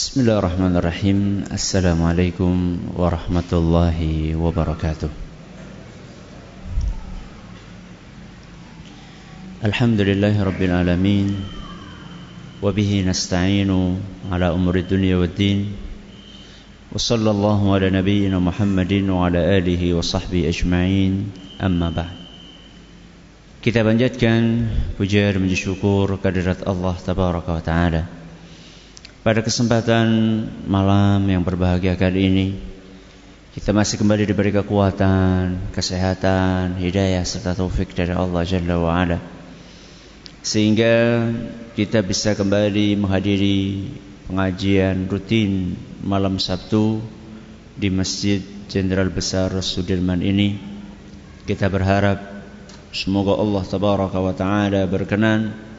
بسم 0.00 0.20
الله 0.20 0.38
الرحمن 0.38 0.74
الرحيم 0.80 1.18
السلام 1.52 2.00
عليكم 2.02 2.54
ورحمة 2.96 3.50
الله 3.52 3.98
وبركاته 4.32 5.10
الحمد 9.64 10.00
لله 10.00 10.34
رب 10.40 10.60
العالمين 10.62 11.26
وبه 12.64 12.90
نستعين 13.12 13.70
على 14.32 14.46
أمور 14.48 14.76
الدنيا 14.88 15.16
والدين 15.20 15.58
وصلى 16.96 17.30
الله 17.30 17.60
على 17.74 17.90
نبينا 18.00 18.38
محمد 18.40 18.92
وعلى 19.04 19.40
آله 19.58 19.82
وصحبه 20.00 20.48
أجمعين 20.48 21.12
أما 21.60 21.88
بعد 21.92 22.16
Kita 23.60 23.84
panjatkan 23.84 24.64
puja 24.96 25.28
dan 25.36 25.44
syukur 25.52 26.16
kehadirat 26.24 26.64
Allah 26.64 26.96
Tabaraka 26.96 27.52
wa 27.52 27.60
Ta'ala. 27.60 28.19
Pada 29.20 29.44
kesempatan 29.44 30.08
malam 30.64 31.20
yang 31.28 31.44
berbahagia 31.44 31.92
kali 31.92 32.32
ini 32.32 32.46
Kita 33.52 33.68
masih 33.76 34.00
kembali 34.00 34.24
diberi 34.24 34.48
kekuatan, 34.48 35.76
kesehatan, 35.76 36.80
hidayah 36.80 37.20
serta 37.20 37.52
taufik 37.52 37.92
dari 37.92 38.16
Allah 38.16 38.40
Jalla 38.48 38.80
wa 38.80 38.96
Ala. 38.96 39.20
Sehingga 40.40 41.28
kita 41.76 42.00
bisa 42.00 42.32
kembali 42.32 42.96
menghadiri 42.96 43.92
pengajian 44.24 45.04
rutin 45.04 45.76
malam 46.00 46.40
Sabtu 46.40 47.04
Di 47.76 47.92
Masjid 47.92 48.40
Jenderal 48.72 49.12
Besar 49.12 49.52
Sudirman 49.60 50.24
ini. 50.24 50.56
Kita 51.44 51.68
berharap 51.68 52.24
Semoga 52.96 53.36
Allah 53.36 53.62
tabaraka 53.68 54.16
wa 54.16 54.32
taala 54.32 54.80
berkenan 54.88 55.69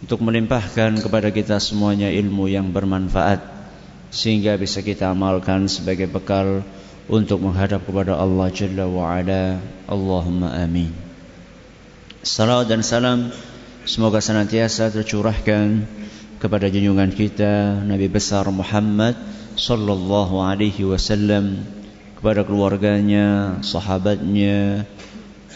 untuk 0.00 0.24
melimpahkan 0.24 0.96
kepada 1.00 1.28
kita 1.28 1.60
semuanya 1.60 2.08
ilmu 2.08 2.48
yang 2.48 2.72
bermanfaat 2.72 3.44
sehingga 4.10 4.56
bisa 4.56 4.82
kita 4.82 5.12
amalkan 5.12 5.68
sebagai 5.70 6.10
bekal 6.10 6.64
untuk 7.06 7.42
menghadap 7.44 7.84
kepada 7.84 8.16
Allah 8.16 8.48
Jalla 8.50 8.86
wa 8.88 9.12
Ala. 9.12 9.60
Allahumma 9.86 10.56
amin. 10.56 10.90
Salam 12.20 12.64
dan 12.68 12.80
salam 12.84 13.32
semoga 13.84 14.20
senantiasa 14.20 14.92
tercurahkan 14.92 15.84
kepada 16.40 16.68
junjungan 16.72 17.12
kita 17.12 17.84
Nabi 17.84 18.08
besar 18.08 18.48
Muhammad 18.48 19.16
sallallahu 19.56 20.40
alaihi 20.40 20.88
wasallam 20.88 21.64
kepada 22.16 22.44
keluarganya, 22.44 23.60
sahabatnya, 23.64 24.84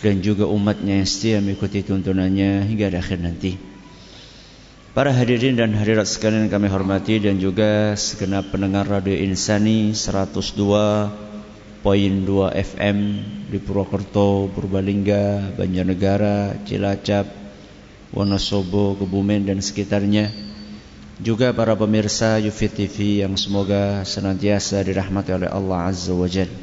dan 0.01 0.25
juga 0.25 0.49
umatnya 0.49 1.05
yang 1.05 1.09
setia 1.09 1.37
mengikuti 1.45 1.85
tuntunannya 1.85 2.65
hingga 2.65 2.93
akhir 2.97 3.21
nanti. 3.21 3.74
Para 4.95 5.11
hadirin 5.11 5.59
dan 5.59 5.75
hadirat 5.75 6.07
sekalian 6.07 6.47
kami 6.47 6.71
hormati 6.71 7.19
dan 7.19 7.43
juga 7.43 7.99
segenap 7.99 8.55
pendengar 8.55 8.87
Radio 8.87 9.19
Insani 9.19 9.91
102.2 9.91 11.83
FM 12.55 12.99
di 13.51 13.59
Purwokerto, 13.59 14.47
Purbalingga, 14.55 15.51
Banjarnegara, 15.59 16.63
Cilacap, 16.63 17.27
Wonosobo, 18.15 18.95
Kebumen 18.95 19.51
dan 19.51 19.59
sekitarnya. 19.59 20.31
Juga 21.19 21.51
para 21.51 21.75
pemirsa 21.75 22.39
Yufit 22.39 22.79
TV 22.79 23.27
yang 23.27 23.35
semoga 23.35 24.07
senantiasa 24.07 24.79
dirahmati 24.79 25.35
oleh 25.35 25.51
Allah 25.51 25.91
Azza 25.91 26.15
wa 26.15 26.31
Jalla. 26.31 26.55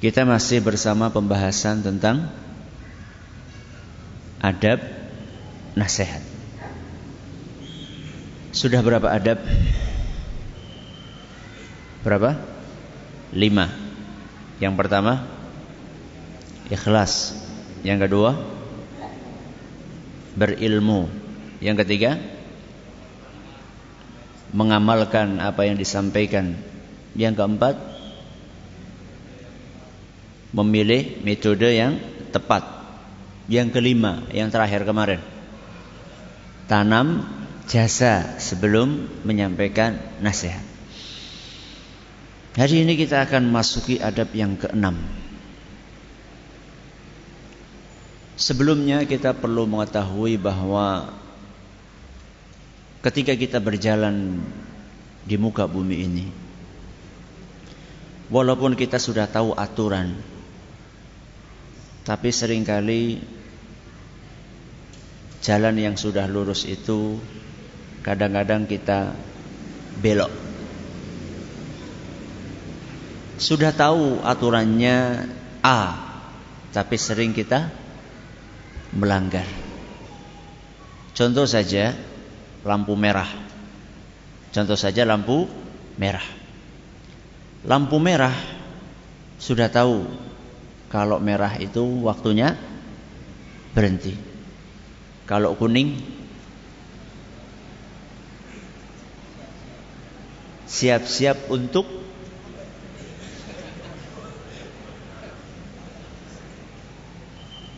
Kita 0.00 0.24
masih 0.24 0.64
bersama 0.64 1.12
pembahasan 1.12 1.84
tentang 1.84 2.32
adab 4.40 4.80
nasihat. 5.76 6.37
Sudah 8.48 8.80
berapa 8.80 9.04
adab? 9.12 9.44
Berapa? 12.00 12.40
Lima. 13.36 13.68
Yang 14.56 14.74
pertama 14.80 15.28
ikhlas. 16.72 17.36
Yang 17.84 18.08
kedua 18.08 18.30
berilmu. 20.38 21.12
Yang 21.60 21.76
ketiga 21.84 22.16
mengamalkan 24.56 25.44
apa 25.44 25.68
yang 25.68 25.76
disampaikan. 25.76 26.56
Yang 27.12 27.44
keempat 27.44 27.76
memilih 30.56 31.20
metode 31.20 31.68
yang 31.68 32.00
tepat. 32.32 32.64
Yang 33.48 33.80
kelima, 33.80 34.24
yang 34.32 34.52
terakhir 34.52 34.84
kemarin. 34.84 35.20
Tanam 36.68 37.37
jasa 37.68 38.40
sebelum 38.40 39.06
menyampaikan 39.28 40.00
nasihat. 40.24 40.64
Hari 42.56 42.82
ini 42.82 42.98
kita 42.98 43.22
akan 43.22 43.52
masuki 43.52 44.00
adab 44.00 44.32
yang 44.34 44.58
keenam. 44.58 44.98
Sebelumnya 48.34 49.04
kita 49.04 49.36
perlu 49.36 49.68
mengetahui 49.68 50.40
bahwa 50.40 51.12
ketika 53.04 53.36
kita 53.36 53.62
berjalan 53.62 54.42
di 55.28 55.36
muka 55.36 55.68
bumi 55.68 55.96
ini, 56.02 56.26
walaupun 58.32 58.76
kita 58.76 58.96
sudah 58.96 59.28
tahu 59.28 59.52
aturan 59.56 60.16
tapi 62.04 62.32
sering 62.32 62.64
kali 62.64 63.20
jalan 65.44 65.76
yang 65.76 65.96
sudah 65.96 66.24
lurus 66.24 66.64
itu 66.64 67.20
kadang-kadang 68.08 68.64
kita 68.64 69.12
belok. 70.00 70.32
Sudah 73.36 73.68
tahu 73.76 74.24
aturannya 74.24 75.28
A, 75.60 75.80
tapi 76.72 76.96
sering 76.96 77.36
kita 77.36 77.68
melanggar. 78.96 79.44
Contoh 81.12 81.44
saja 81.44 81.92
lampu 82.64 82.96
merah. 82.96 83.28
Contoh 84.56 84.80
saja 84.80 85.04
lampu 85.04 85.44
merah. 86.00 86.24
Lampu 87.68 88.00
merah 88.00 88.32
sudah 89.36 89.68
tahu 89.68 90.08
kalau 90.88 91.20
merah 91.20 91.60
itu 91.60 91.84
waktunya 92.08 92.56
berhenti. 93.76 94.16
Kalau 95.28 95.52
kuning 95.60 96.17
siap-siap 100.68 101.48
untuk 101.48 101.98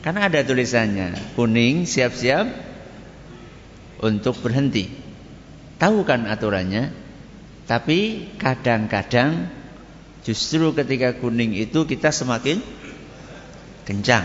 Karena 0.00 0.32
ada 0.32 0.40
tulisannya 0.40 1.36
kuning 1.36 1.84
siap-siap 1.84 2.48
untuk 4.00 4.40
berhenti. 4.40 4.88
Tahu 5.76 6.08
kan 6.08 6.24
aturannya? 6.24 6.88
Tapi 7.68 8.32
kadang-kadang 8.40 9.52
justru 10.24 10.72
ketika 10.72 11.20
kuning 11.20 11.52
itu 11.52 11.84
kita 11.84 12.08
semakin 12.16 12.64
kencang. 13.84 14.24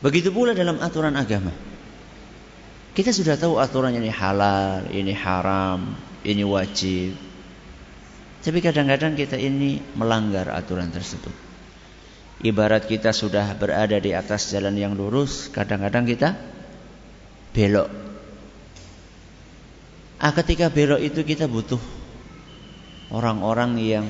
Begitu 0.00 0.30
pula 0.30 0.54
dalam 0.54 0.78
aturan 0.78 1.18
agama. 1.18 1.50
Kita 2.94 3.10
sudah 3.10 3.34
tahu 3.34 3.58
aturan 3.58 3.94
ini 3.98 4.08
halal, 4.08 4.86
ini 4.94 5.12
haram, 5.12 5.98
ini 6.24 6.44
wajib. 6.44 7.16
Tapi 8.40 8.58
kadang-kadang 8.64 9.16
kita 9.16 9.36
ini 9.36 9.80
melanggar 9.96 10.48
aturan 10.48 10.88
tersebut. 10.88 11.32
Ibarat 12.40 12.88
kita 12.88 13.12
sudah 13.12 13.52
berada 13.52 14.00
di 14.00 14.16
atas 14.16 14.48
jalan 14.48 14.72
yang 14.72 14.96
lurus, 14.96 15.52
kadang-kadang 15.52 16.08
kita 16.08 16.40
belok. 17.52 17.92
Ah, 20.16 20.32
ketika 20.32 20.72
belok 20.72 21.04
itu 21.04 21.20
kita 21.20 21.44
butuh 21.44 21.80
orang-orang 23.12 23.76
yang 23.76 24.06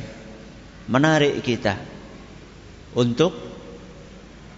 menarik 0.86 1.42
kita 1.42 1.78
untuk 2.94 3.34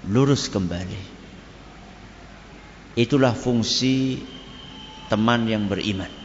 lurus 0.08 0.52
kembali. 0.52 1.12
Itulah 2.92 3.32
fungsi 3.32 4.20
teman 5.08 5.48
yang 5.48 5.64
beriman. 5.64 6.21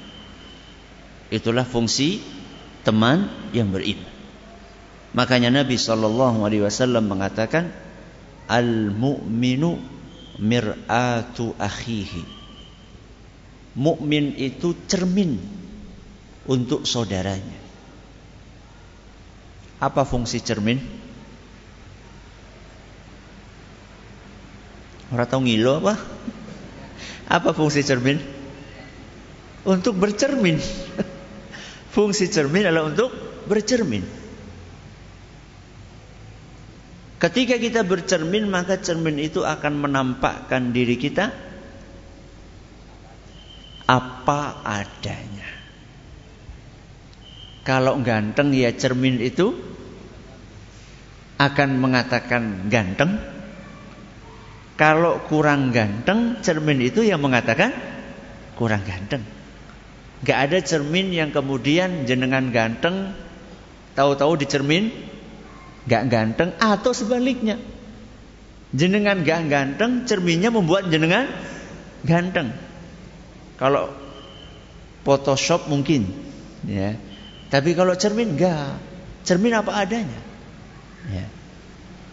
Itulah 1.27 1.67
fungsi 1.67 2.23
teman 2.87 3.27
yang 3.51 3.71
beriman. 3.71 4.07
Makanya 5.11 5.51
Nabi 5.51 5.75
sallallahu 5.75 6.47
alaihi 6.47 6.63
wasallam 6.63 7.11
mengatakan 7.11 7.71
al-mu'minu 8.47 9.75
mir'atu 10.39 11.51
akhihi. 11.59 12.23
Mukmin 13.77 14.33
itu 14.39 14.73
cermin 14.87 15.37
untuk 16.47 16.87
saudaranya. 16.87 17.59
Apa 19.77 20.07
fungsi 20.07 20.41
cermin? 20.41 20.81
Orang 25.13 25.27
tahu 25.29 25.41
ngilo 25.45 25.77
apa? 25.85 25.93
Apa 27.29 27.53
fungsi 27.53 27.85
cermin? 27.85 28.37
untuk 29.67 29.99
bercermin. 29.99 30.57
Fungsi 31.97 32.29
cermin 32.29 32.61
adalah 32.61 32.93
untuk 32.93 33.09
bercermin. 33.49 34.05
Ketika 37.17 37.57
kita 37.57 37.81
bercermin, 37.81 38.45
maka 38.45 38.77
cermin 38.77 39.17
itu 39.17 39.41
akan 39.41 39.81
menampakkan 39.81 40.69
diri 40.69 40.93
kita 41.01 41.33
apa 43.89 44.41
adanya. 44.61 45.49
Kalau 47.65 47.97
ganteng 48.05 48.53
ya 48.53 48.69
cermin 48.77 49.17
itu 49.17 49.57
akan 51.41 51.69
mengatakan 51.81 52.69
ganteng. 52.69 53.17
Kalau 54.77 55.25
kurang 55.25 55.73
ganteng, 55.73 56.45
cermin 56.45 56.77
itu 56.85 57.01
yang 57.01 57.25
mengatakan 57.25 57.73
kurang 58.53 58.85
ganteng. 58.85 59.36
Gak 60.25 60.39
ada 60.49 60.57
cermin 60.65 61.13
yang 61.13 61.29
kemudian 61.29 62.09
jenengan 62.09 62.49
ganteng, 62.49 63.13
tahu-tahu 63.93 64.41
di 64.41 64.45
cermin 64.49 64.89
gak 65.85 66.09
ganteng 66.09 66.57
atau 66.57 66.91
sebaliknya. 66.95 67.61
Jenengan 68.73 69.21
gak 69.21 69.45
ganteng, 69.45 70.09
cerminnya 70.09 70.49
membuat 70.49 70.89
jenengan 70.89 71.29
ganteng. 72.01 72.53
Kalau 73.57 73.93
Photoshop 75.07 75.71
mungkin, 75.71 76.09
ya. 76.67 76.99
Tapi 77.47 77.73
kalau 77.79 77.95
cermin 77.95 78.35
enggak. 78.35 78.75
Cermin 79.23 79.55
apa 79.55 79.71
adanya. 79.79 80.19
Ya. 81.07 81.25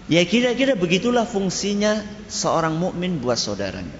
Ya 0.05 0.23
kira-kira 0.29 0.77
begitulah 0.79 1.27
fungsinya 1.27 2.05
seorang 2.31 2.79
mukmin 2.79 3.19
buat 3.19 3.41
saudaranya. 3.41 3.99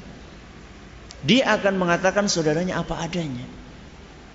Dia 1.25 1.57
akan 1.59 1.81
mengatakan 1.81 2.29
saudaranya 2.29 2.85
apa 2.85 3.01
adanya. 3.01 3.43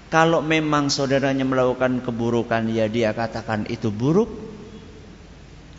Kalau 0.09 0.41
memang 0.41 0.89
saudaranya 0.89 1.45
melakukan 1.45 2.01
keburukan, 2.01 2.65
ya 2.73 2.89
dia 2.89 3.13
katakan 3.13 3.69
itu 3.69 3.93
buruk. 3.93 4.29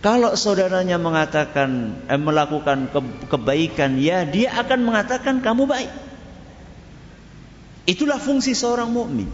Kalau 0.01 0.33
saudaranya 0.39 0.97
mengatakan 0.97 2.01
eh, 2.07 2.17
melakukan 2.17 2.89
ke, 2.89 3.01
kebaikan, 3.27 3.99
ya 3.99 4.23
dia 4.25 4.55
akan 4.63 4.87
mengatakan 4.87 5.43
kamu 5.43 5.67
baik. 5.67 5.93
Itulah 7.91 8.23
fungsi 8.23 8.55
seorang 8.55 8.89
mukmin. 8.89 9.27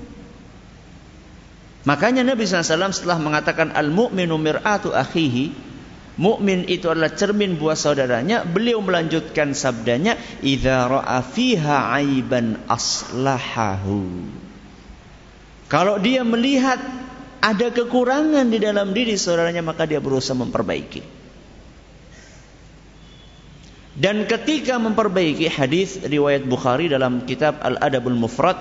Makanya 1.86 2.26
Nabi 2.26 2.48
SAW 2.48 2.90
setelah 2.90 3.20
mengatakan 3.20 3.70
al-mu'minu 3.76 4.34
mir'atu 4.40 4.90
akhihi 4.90 5.68
Mukmin 6.16 6.64
itu 6.64 6.88
adalah 6.88 7.12
cermin 7.12 7.60
buat 7.60 7.76
saudaranya. 7.76 8.40
Beliau 8.48 8.80
melanjutkan 8.80 9.52
sabdanya, 9.52 10.16
"Idza 10.40 10.88
ra'a 10.88 11.20
aiban 11.92 12.56
aslahahu." 12.64 14.24
Kalau 15.66 15.98
dia 15.98 16.22
melihat 16.22 16.78
ada 17.42 17.68
kekurangan 17.74 18.46
di 18.46 18.58
dalam 18.62 18.94
diri 18.94 19.18
saudaranya, 19.18 19.66
maka 19.66 19.86
dia 19.86 19.98
berusaha 19.98 20.38
memperbaiki. 20.38 21.02
Dan 23.96 24.28
ketika 24.28 24.76
memperbaiki 24.76 25.48
hadis 25.48 25.96
riwayat 26.04 26.44
Bukhari 26.44 26.92
dalam 26.92 27.24
kitab 27.24 27.64
Al-Adabul 27.64 28.14
Mufrad 28.14 28.60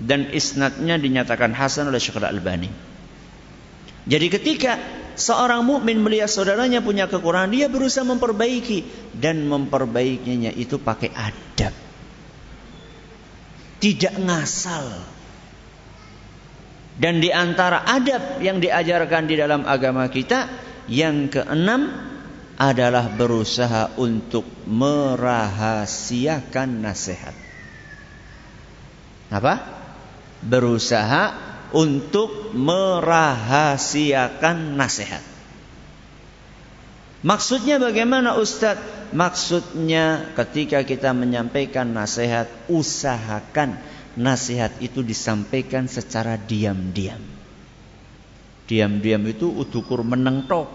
dan 0.00 0.32
isnadnya 0.32 0.96
dinyatakan 0.96 1.52
hasan 1.52 1.92
oleh 1.92 2.00
Syekh 2.00 2.24
Al-Albani. 2.24 2.72
Jadi 4.08 4.26
ketika 4.32 4.80
seorang 5.12 5.60
mukmin 5.60 6.00
melihat 6.00 6.32
saudaranya 6.32 6.80
punya 6.80 7.04
kekurangan, 7.04 7.52
dia 7.52 7.68
berusaha 7.68 8.00
memperbaiki 8.08 9.12
dan 9.12 9.44
memperbaikinya 9.44 10.56
itu 10.56 10.80
pakai 10.80 11.12
adab. 11.12 11.76
Tidak 13.76 14.14
ngasal. 14.24 15.19
Dan 17.00 17.24
di 17.24 17.32
antara 17.32 17.88
adab 17.88 18.44
yang 18.44 18.60
diajarkan 18.60 19.24
di 19.24 19.40
dalam 19.40 19.64
agama 19.64 20.04
kita, 20.12 20.52
yang 20.84 21.32
keenam 21.32 21.88
adalah 22.60 23.08
berusaha 23.08 23.96
untuk 23.96 24.44
merahasiakan 24.68 26.84
nasihat. 26.84 27.32
Apa? 29.32 29.80
Berusaha 30.44 31.32
untuk 31.72 32.52
merahasiakan 32.52 34.76
nasihat. 34.76 35.24
Maksudnya 37.24 37.80
bagaimana 37.80 38.36
Ustadz? 38.36 39.16
Maksudnya 39.16 40.36
ketika 40.36 40.84
kita 40.86 41.10
menyampaikan 41.16 41.90
nasihat, 41.90 42.46
usahakan 42.70 43.89
nasihat 44.18 44.78
itu 44.82 45.04
disampaikan 45.04 45.86
secara 45.86 46.38
diam-diam. 46.38 47.20
Diam-diam 48.66 49.22
itu 49.26 49.50
utukur 49.50 50.06
menengtok, 50.06 50.70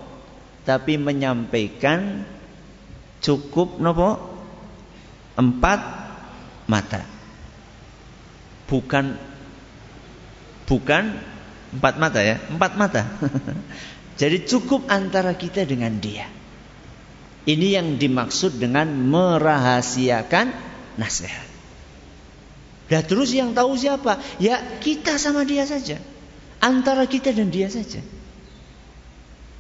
tapi 0.68 1.00
menyampaikan 1.00 2.28
cukup 3.24 3.80
nopo 3.80 4.20
empat 5.40 5.80
mata. 6.68 7.02
Bukan 8.66 9.36
Bukan 10.66 11.04
empat 11.78 11.96
mata 12.02 12.20
ya, 12.26 12.42
empat 12.50 12.72
mata. 12.74 13.06
Jadi 14.20 14.50
cukup 14.50 14.90
antara 14.90 15.38
kita 15.38 15.62
dengan 15.62 15.94
dia. 16.02 16.26
Ini 17.46 17.78
yang 17.78 18.02
dimaksud 18.02 18.58
dengan 18.58 18.90
merahasiakan 18.90 20.50
nasihat. 20.98 21.55
Dan 22.86 23.02
terus 23.02 23.34
yang 23.34 23.58
tahu 23.58 23.74
siapa? 23.74 24.22
Ya 24.38 24.62
kita 24.78 25.18
sama 25.18 25.42
dia 25.42 25.66
saja. 25.66 25.98
Antara 26.62 27.10
kita 27.10 27.34
dan 27.34 27.50
dia 27.50 27.70
saja. 27.70 28.02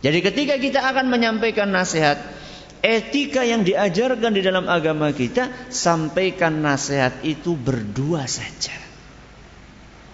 Jadi 0.05 0.19
ketika 0.21 0.55
kita 0.61 0.85
akan 0.85 1.09
menyampaikan 1.09 1.73
nasihat, 1.73 2.21
etika 2.85 3.41
yang 3.41 3.65
diajarkan 3.65 4.29
di 4.29 4.41
dalam 4.45 4.69
agama 4.69 5.09
kita, 5.09 5.49
sampaikan 5.73 6.61
nasihat 6.61 7.25
itu 7.25 7.57
berdua 7.57 8.29
saja. 8.29 8.77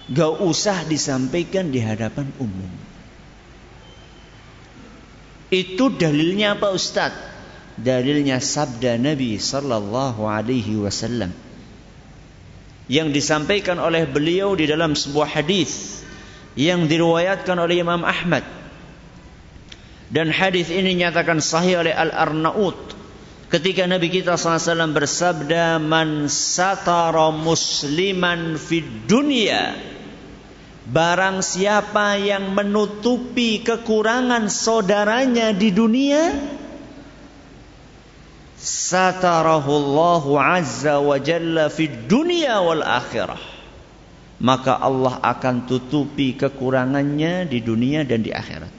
Gak 0.08 0.40
usah 0.40 0.88
disampaikan 0.88 1.72
di 1.72 1.84
hadapan 1.84 2.32
umum. 2.40 2.72
Itu 5.52 5.92
dalilnya 5.92 6.56
apa 6.56 6.72
Ustaz? 6.72 7.12
Dalilnya 7.76 8.40
sabda 8.40 8.96
Nabi 8.96 9.36
sallallahu 9.36 10.24
alaihi 10.24 10.80
wasallam 10.80 11.36
yang 12.92 13.16
disampaikan 13.16 13.80
oleh 13.80 14.04
beliau 14.04 14.52
di 14.52 14.68
dalam 14.68 15.00
sebuah 15.00 15.40
hadis 15.40 16.04
yang 16.60 16.92
diriwayatkan 16.92 17.56
oleh 17.56 17.80
Imam 17.80 18.04
Ahmad. 18.04 18.44
Dan 20.12 20.28
hadis 20.28 20.68
ini 20.68 21.00
nyatakan 21.00 21.40
sahih 21.40 21.88
oleh 21.88 21.96
Al-Arnaut 21.96 22.76
ketika 23.48 23.88
Nabi 23.88 24.12
kita 24.12 24.36
SAW 24.36 24.92
bersabda 24.92 25.80
man 25.80 26.28
satara 26.28 27.32
musliman 27.32 28.60
fid 28.60 29.08
dunya 29.08 29.92
Barang 30.82 31.40
siapa 31.40 32.20
yang 32.20 32.52
menutupi 32.52 33.64
kekurangan 33.64 34.52
saudaranya 34.52 35.56
di 35.56 35.72
dunia 35.72 36.36
Satarahullahu 38.62 40.38
azza 40.38 41.02
wa 41.02 41.18
jalla 41.18 41.74
fid 41.74 42.06
dunia 42.06 42.62
wal 42.62 42.86
akhirah. 42.86 43.42
Maka 44.42 44.78
Allah 44.78 45.18
akan 45.22 45.66
tutupi 45.66 46.38
kekurangannya 46.38 47.50
di 47.50 47.62
dunia 47.62 48.06
dan 48.06 48.22
di 48.26 48.34
akhirat. 48.34 48.74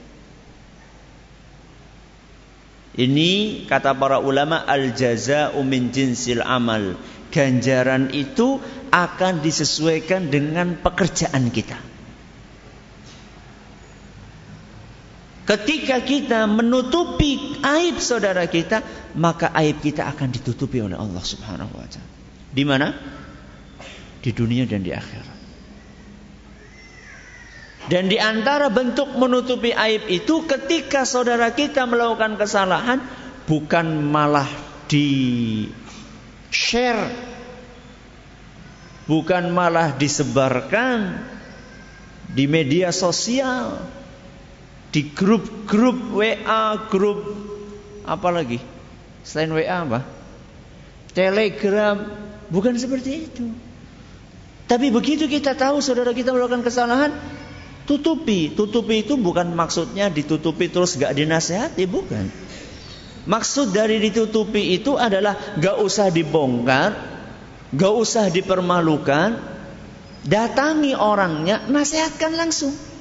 Ini 2.93 3.63
kata 3.67 3.95
para 3.95 4.19
ulama 4.19 4.63
al 4.63 4.91
jaza'u 4.91 5.59
min 5.63 5.91
jinsil 5.91 6.43
amal. 6.43 6.95
Ganjaran 7.31 8.11
itu 8.13 8.59
akan 8.91 9.41
disesuaikan 9.41 10.29
dengan 10.29 10.77
pekerjaan 10.79 11.49
kita 11.49 11.92
Ketika 15.43 15.99
kita 15.99 16.47
menutupi 16.47 17.59
aib 17.59 17.99
saudara 17.99 18.47
kita, 18.47 18.79
maka 19.19 19.51
aib 19.59 19.83
kita 19.83 20.07
akan 20.07 20.31
ditutupi 20.31 20.79
oleh 20.79 20.95
Allah 20.95 21.19
Subhanahu 21.19 21.73
wa 21.75 21.83
taala. 21.83 22.11
Di 22.53 22.63
mana? 22.63 22.95
Di 24.23 24.31
dunia 24.31 24.63
dan 24.63 24.87
di 24.87 24.95
akhirat. 24.95 25.35
Dan 27.91 28.07
di 28.07 28.15
antara 28.15 28.71
bentuk 28.71 29.11
menutupi 29.19 29.75
aib 29.75 30.07
itu 30.07 30.47
ketika 30.47 31.03
saudara 31.03 31.51
kita 31.51 31.83
melakukan 31.83 32.39
kesalahan 32.39 33.03
bukan 33.43 34.07
malah 34.07 34.47
di 34.87 35.67
share 36.47 37.11
bukan 39.03 39.51
malah 39.51 39.91
disebarkan 39.99 41.27
di 42.31 42.47
media 42.47 42.95
sosial 42.95 43.83
di 44.93 45.09
grup-grup 45.09 46.13
WA, 46.13 46.85
grup 46.85 47.19
apa 48.05 48.29
lagi? 48.29 48.61
Selain 49.25 49.49
WA 49.49 49.81
apa? 49.81 50.05
Telegram, 51.17 51.97
bukan 52.53 52.77
seperti 52.77 53.25
itu. 53.25 53.49
Tapi 54.69 54.93
begitu 54.93 55.25
kita 55.25 55.57
tahu 55.57 55.81
saudara 55.81 56.13
kita 56.13 56.29
melakukan 56.29 56.61
kesalahan, 56.61 57.09
tutupi. 57.89 58.53
Tutupi 58.53 59.01
itu 59.01 59.17
bukan 59.17 59.49
maksudnya 59.57 60.13
ditutupi 60.13 60.69
terus 60.69 60.93
gak 60.93 61.17
dinasehati, 61.17 61.89
bukan. 61.89 62.29
Maksud 63.25 63.73
dari 63.73 63.97
ditutupi 63.97 64.77
itu 64.77 64.93
adalah 64.93 65.57
gak 65.57 65.81
usah 65.81 66.13
dibongkar, 66.13 66.91
gak 67.73 67.93
usah 67.97 68.29
dipermalukan, 68.29 69.41
datangi 70.21 70.93
orangnya, 70.93 71.65
nasihatkan 71.65 72.37
langsung. 72.37 72.92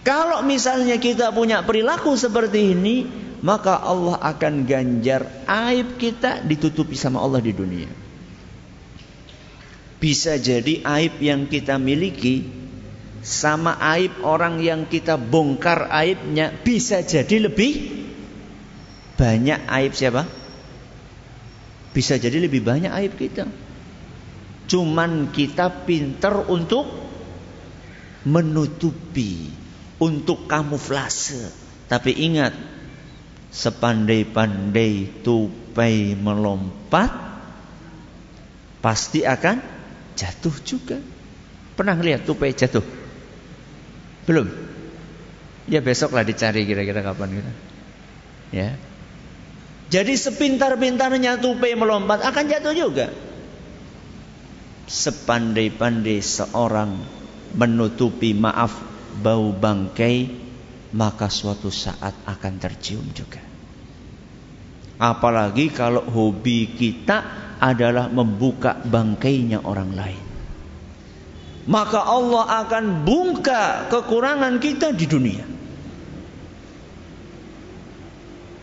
Kalau 0.00 0.40
misalnya 0.40 0.96
kita 0.96 1.28
punya 1.32 1.60
perilaku 1.60 2.16
seperti 2.16 2.72
ini, 2.72 2.96
maka 3.44 3.80
Allah 3.80 4.16
akan 4.20 4.64
ganjar 4.64 5.28
aib 5.44 6.00
kita 6.00 6.40
ditutupi 6.44 6.96
sama 6.96 7.20
Allah 7.20 7.40
di 7.44 7.52
dunia. 7.52 7.90
Bisa 10.00 10.40
jadi 10.40 10.80
aib 10.80 11.20
yang 11.20 11.44
kita 11.44 11.76
miliki 11.76 12.60
sama 13.20 13.76
aib 13.96 14.24
orang 14.24 14.64
yang 14.64 14.88
kita 14.88 15.20
bongkar 15.20 15.92
aibnya 15.92 16.56
bisa 16.64 17.04
jadi 17.04 17.52
lebih 17.52 18.00
banyak 19.20 19.60
aib 19.68 19.92
siapa? 19.92 20.24
Bisa 21.92 22.16
jadi 22.16 22.40
lebih 22.40 22.64
banyak 22.64 22.88
aib 22.88 23.12
kita. 23.20 23.44
Cuman 24.64 25.28
kita 25.34 25.84
pinter 25.84 26.48
untuk 26.48 26.88
menutupi, 28.24 29.52
untuk 30.00 30.48
kamuflase. 30.48 31.52
Tapi 31.86 32.16
ingat, 32.16 32.56
sepandai-pandai 33.52 35.20
tupai 35.20 36.16
melompat, 36.16 37.12
pasti 38.80 39.22
akan 39.22 39.60
jatuh 40.16 40.56
juga. 40.64 40.98
Pernah 41.76 42.00
lihat 42.00 42.24
tupai 42.24 42.56
jatuh? 42.56 42.82
Belum? 44.24 44.48
Ya 45.70 45.84
besoklah 45.84 46.24
dicari 46.24 46.64
kira-kira 46.66 47.04
kapan 47.04 47.28
gitu. 47.40 47.52
Ya. 48.50 48.74
Jadi 49.90 50.14
sepintar-pintarnya 50.14 51.38
tupai 51.42 51.74
melompat 51.74 52.22
akan 52.22 52.44
jatuh 52.46 52.74
juga. 52.74 53.10
Sepandai-pandai 54.90 56.18
seorang 56.18 56.98
menutupi 57.54 58.34
maaf 58.34 58.89
bau 59.18 59.50
bangkai 59.50 60.30
maka 60.94 61.30
suatu 61.30 61.70
saat 61.70 62.14
akan 62.26 62.54
tercium 62.58 63.06
juga. 63.14 63.42
Apalagi 65.00 65.72
kalau 65.72 66.04
hobi 66.04 66.76
kita 66.76 67.24
adalah 67.62 68.10
membuka 68.12 68.76
bangkainya 68.76 69.64
orang 69.64 69.90
lain. 69.96 70.24
Maka 71.70 72.00
Allah 72.02 72.66
akan 72.66 73.04
bungka 73.06 73.88
kekurangan 73.92 74.58
kita 74.58 74.92
di 74.96 75.06
dunia. 75.06 75.44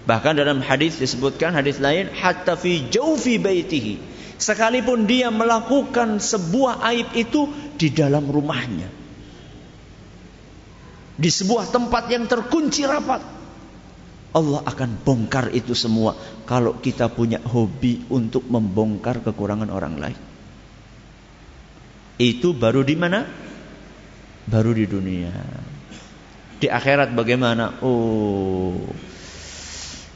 Bahkan 0.08 0.34
dalam 0.40 0.64
hadis 0.64 0.98
disebutkan 0.98 1.52
hadis 1.52 1.84
lain 1.84 2.08
hatta 2.12 2.56
fi 2.56 2.88
jaufi 2.88 3.38
baitihi. 3.38 4.00
Sekalipun 4.38 5.10
dia 5.10 5.34
melakukan 5.34 6.22
sebuah 6.22 6.86
aib 6.94 7.12
itu 7.18 7.50
di 7.76 7.90
dalam 7.90 8.30
rumahnya. 8.30 9.07
Di 11.18 11.34
sebuah 11.34 11.74
tempat 11.74 12.14
yang 12.14 12.30
terkunci 12.30 12.86
rapat. 12.86 13.36
Allah 14.38 14.62
akan 14.70 15.02
bongkar 15.02 15.50
itu 15.50 15.74
semua 15.74 16.14
kalau 16.46 16.78
kita 16.78 17.10
punya 17.10 17.42
hobi 17.42 18.06
untuk 18.14 18.46
membongkar 18.46 19.26
kekurangan 19.26 19.74
orang 19.74 19.98
lain. 19.98 20.20
Itu 22.22 22.54
baru 22.54 22.86
di 22.86 22.94
mana? 22.94 23.26
Baru 24.46 24.78
di 24.78 24.86
dunia. 24.86 25.34
Di 26.62 26.70
akhirat 26.70 27.18
bagaimana? 27.18 27.82
Oh, 27.82 28.78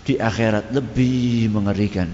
di 0.05 0.17
akhirat 0.17 0.70
lebih 0.74 1.50
mengerikan. 1.53 2.10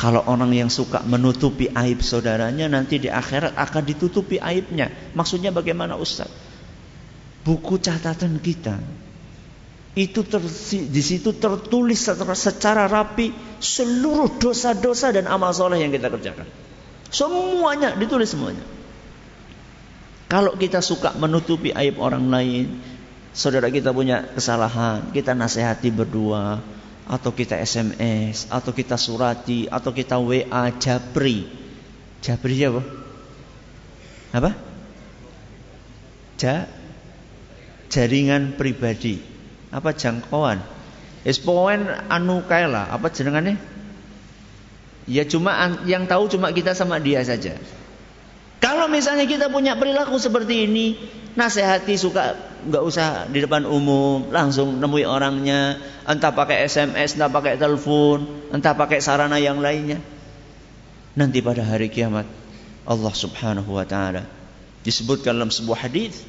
Kalau 0.00 0.24
orang 0.24 0.52
yang 0.56 0.72
suka 0.72 1.04
menutupi 1.04 1.68
aib 1.68 2.00
saudaranya 2.00 2.72
nanti 2.72 2.96
di 2.96 3.12
akhirat 3.12 3.52
akan 3.52 3.82
ditutupi 3.84 4.40
aibnya. 4.40 4.88
Maksudnya 5.12 5.52
bagaimana 5.52 6.00
Ustaz? 6.00 6.32
Buku 7.40 7.80
catatan 7.80 8.36
kita 8.38 8.76
itu 9.98 10.22
ter, 10.22 10.38
di 10.86 11.02
situ 11.02 11.34
tertulis 11.34 11.98
secara, 12.38 12.86
rapi 12.86 13.34
seluruh 13.58 14.38
dosa-dosa 14.38 15.10
dan 15.10 15.26
amal 15.26 15.50
soleh 15.50 15.82
yang 15.82 15.90
kita 15.90 16.06
kerjakan. 16.06 16.46
Semuanya 17.10 17.98
ditulis 17.98 18.30
semuanya. 18.30 18.62
Kalau 20.30 20.54
kita 20.54 20.78
suka 20.78 21.10
menutupi 21.18 21.74
aib 21.74 21.98
orang 21.98 22.30
lain, 22.30 22.78
saudara 23.34 23.66
kita 23.66 23.90
punya 23.90 24.30
kesalahan, 24.30 25.10
kita 25.10 25.34
nasihati 25.34 25.90
berdua, 25.90 26.62
atau 27.10 27.34
kita 27.34 27.58
SMS, 27.58 28.46
atau 28.46 28.70
kita 28.70 28.94
surati, 28.94 29.66
atau 29.66 29.90
kita 29.90 30.22
WA 30.22 30.70
Jabri. 30.78 31.50
Jabri 32.22 32.62
apa? 32.62 32.82
Apa? 34.30 34.50
Ja, 36.38 36.70
jaringan 37.90 38.54
pribadi. 38.56 39.20
Apa 39.74 39.92
jangkauan? 39.92 40.62
Es 41.26 41.42
anu 42.08 42.40
kaila 42.48 42.88
apa 42.88 43.12
jenengannya? 43.12 43.60
Ya 45.04 45.26
cuma 45.26 45.52
yang 45.84 46.08
tahu 46.08 46.30
cuma 46.32 46.54
kita 46.54 46.72
sama 46.72 46.96
dia 47.02 47.20
saja. 47.26 47.58
Kalau 48.60 48.88
misalnya 48.88 49.26
kita 49.28 49.52
punya 49.52 49.76
perilaku 49.76 50.16
seperti 50.16 50.68
ini 50.68 50.86
nasihati 51.34 51.96
suka 51.96 52.36
nggak 52.60 52.82
usah 52.84 53.08
di 53.32 53.40
depan 53.40 53.64
umum 53.64 54.28
langsung 54.28 54.76
nemui 54.76 55.08
orangnya 55.08 55.80
entah 56.04 56.34
pakai 56.34 56.68
SMS 56.68 57.16
entah 57.16 57.32
pakai 57.32 57.56
telepon 57.56 58.48
entah 58.52 58.76
pakai 58.76 59.00
sarana 59.00 59.40
yang 59.40 59.58
lainnya. 59.64 60.00
Nanti 61.16 61.42
pada 61.42 61.66
hari 61.66 61.90
kiamat 61.90 62.28
Allah 62.86 63.14
Subhanahu 63.16 63.76
wa 63.76 63.84
taala 63.88 64.28
disebutkan 64.84 65.36
dalam 65.36 65.52
sebuah 65.52 65.88
hadis 65.88 66.22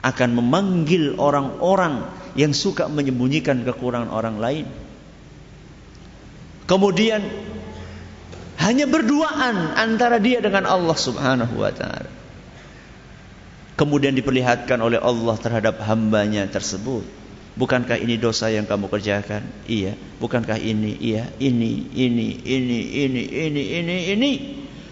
akan 0.00 0.30
memanggil 0.36 1.20
orang-orang 1.20 2.08
yang 2.38 2.56
suka 2.56 2.88
menyembunyikan 2.88 3.62
kekurangan 3.64 4.08
orang 4.08 4.36
lain. 4.40 4.66
Kemudian 6.64 7.20
hanya 8.60 8.86
berduaan 8.86 9.74
antara 9.74 10.20
dia 10.22 10.38
dengan 10.38 10.68
Allah 10.68 10.96
Subhanahu 10.96 11.58
wa 11.58 11.72
taala. 11.74 12.12
Kemudian 13.74 14.12
diperlihatkan 14.12 14.76
oleh 14.76 15.00
Allah 15.00 15.36
terhadap 15.40 15.80
hambanya 15.80 16.44
tersebut. 16.44 17.02
Bukankah 17.56 17.96
ini 17.96 18.20
dosa 18.20 18.52
yang 18.52 18.68
kamu 18.68 18.92
kerjakan? 18.92 19.42
Iya. 19.64 19.96
Bukankah 20.20 20.60
ini? 20.60 20.94
Iya. 21.00 21.32
Ini, 21.40 21.72
ini, 21.96 22.28
ini, 22.44 22.78
ini, 22.84 23.22
ini, 23.24 23.62
ini, 23.80 23.96
ini. 24.12 24.32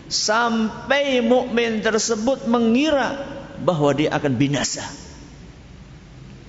Sampai 0.08 1.20
mukmin 1.20 1.84
tersebut 1.84 2.48
mengira 2.48 3.12
bahwa 3.62 3.90
dia 3.94 4.14
akan 4.14 4.32
binasa. 4.38 4.86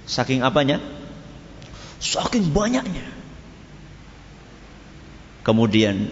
Saking 0.09 0.41
apanya? 0.41 0.81
Saking 2.01 2.49
banyaknya. 2.49 3.05
Kemudian 5.45 6.09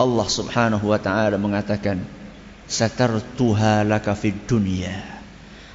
Allah 0.00 0.28
Subhanahu 0.28 0.90
wa 0.90 0.98
taala 0.98 1.38
mengatakan, 1.38 2.02
"Satartuha 2.66 3.86
laka 3.86 4.16
fid 4.18 4.48
dunya." 4.48 5.22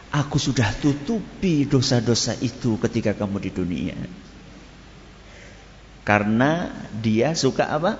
Aku 0.08 0.40
sudah 0.40 0.72
tutupi 0.80 1.68
dosa-dosa 1.68 2.34
itu 2.40 2.80
ketika 2.80 3.12
kamu 3.12 3.44
di 3.44 3.52
dunia. 3.52 3.98
Karena 6.08 6.72
dia 6.96 7.36
suka 7.36 7.68
apa? 7.68 8.00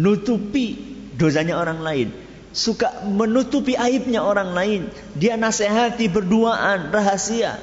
Nutupi 0.00 0.80
dosanya 1.12 1.60
orang 1.60 1.80
lain 1.84 2.08
suka 2.56 3.04
menutupi 3.04 3.76
aibnya 3.76 4.24
orang 4.24 4.56
lain. 4.56 4.82
Dia 5.12 5.36
nasihati 5.36 6.08
berduaan, 6.08 6.88
rahasia. 6.88 7.60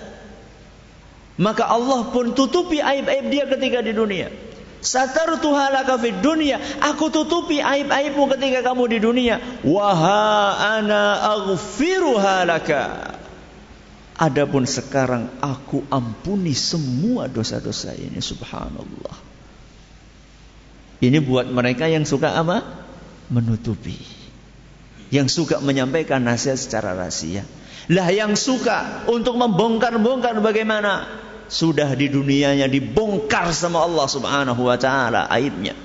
Maka 1.41 1.65
Allah 1.65 2.13
pun 2.13 2.37
tutupi 2.37 2.77
aib-aib 2.77 3.33
dia 3.33 3.49
ketika 3.49 3.81
di 3.81 3.89
dunia. 3.89 4.29
Satartuha 4.85 5.73
laka 5.73 5.97
fid 5.97 6.21
dunia. 6.21 6.61
Aku 6.77 7.09
tutupi 7.09 7.57
aib-aibmu 7.57 8.29
ketika 8.37 8.61
kamu 8.61 8.83
di 8.93 8.99
dunia. 9.01 9.41
Waha 9.65 10.61
ana 10.77 11.25
aghfiruha 11.41 12.45
laka. 12.45 13.17
Adapun 14.13 14.69
sekarang 14.69 15.41
aku 15.41 15.81
ampuni 15.89 16.53
semua 16.53 17.25
dosa-dosa 17.25 17.97
ini 17.97 18.21
subhanallah. 18.21 19.17
Ini 21.01 21.17
buat 21.17 21.49
mereka 21.49 21.89
yang 21.89 22.05
suka 22.05 22.37
apa? 22.37 22.61
Menutupi 23.33 24.22
yang 25.13 25.29
suka 25.29 25.61
menyampaikan 25.61 26.25
nasihat 26.25 26.57
secara 26.57 26.97
rahasia. 26.97 27.45
Lah 27.93 28.09
yang 28.09 28.33
suka 28.33 29.05
untuk 29.05 29.37
membongkar-bongkar 29.37 30.41
bagaimana? 30.41 31.05
Sudah 31.45 31.93
di 31.93 32.09
dunianya 32.09 32.65
dibongkar 32.65 33.53
sama 33.53 33.85
Allah 33.85 34.09
Subhanahu 34.09 34.65
wa 34.65 34.77
taala 34.81 35.29
aibnya. 35.29 35.77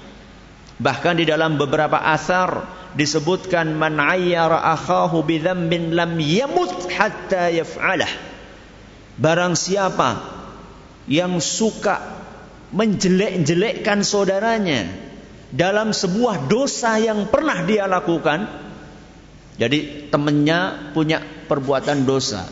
Bahkan 0.80 1.20
di 1.20 1.28
dalam 1.28 1.60
beberapa 1.60 2.00
asar 2.00 2.64
disebutkan 2.96 3.76
man 3.76 4.00
ayyara 4.00 4.64
akhahu 4.72 5.20
bidzambin 5.26 5.92
lam 5.92 6.16
yamut 6.16 6.88
hatta 6.88 7.52
yaf'alah. 7.52 8.08
Barang 9.18 9.58
siapa 9.58 10.24
yang 11.10 11.42
suka 11.42 12.00
menjelek-jelekkan 12.72 14.06
saudaranya 14.06 14.88
dalam 15.50 15.90
sebuah 15.90 16.46
dosa 16.46 16.96
yang 17.02 17.26
pernah 17.26 17.66
dia 17.66 17.90
lakukan, 17.90 18.67
jadi 19.58 20.08
temannya 20.08 20.94
punya 20.94 21.20
perbuatan 21.50 22.06
dosa. 22.06 22.46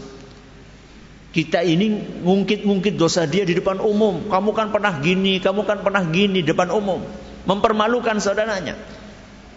Kita 1.30 1.60
ini 1.60 2.20
ngungkit-ngungkit 2.24 2.96
dosa 2.96 3.28
dia 3.28 3.44
di 3.44 3.52
depan 3.54 3.78
umum. 3.78 4.26
Kamu 4.26 4.50
kan 4.56 4.72
pernah 4.72 4.98
gini, 4.98 5.36
kamu 5.38 5.68
kan 5.68 5.84
pernah 5.84 6.02
gini 6.08 6.40
di 6.40 6.48
depan 6.48 6.72
umum 6.72 7.04
mempermalukan 7.46 8.18
saudaranya. 8.18 8.74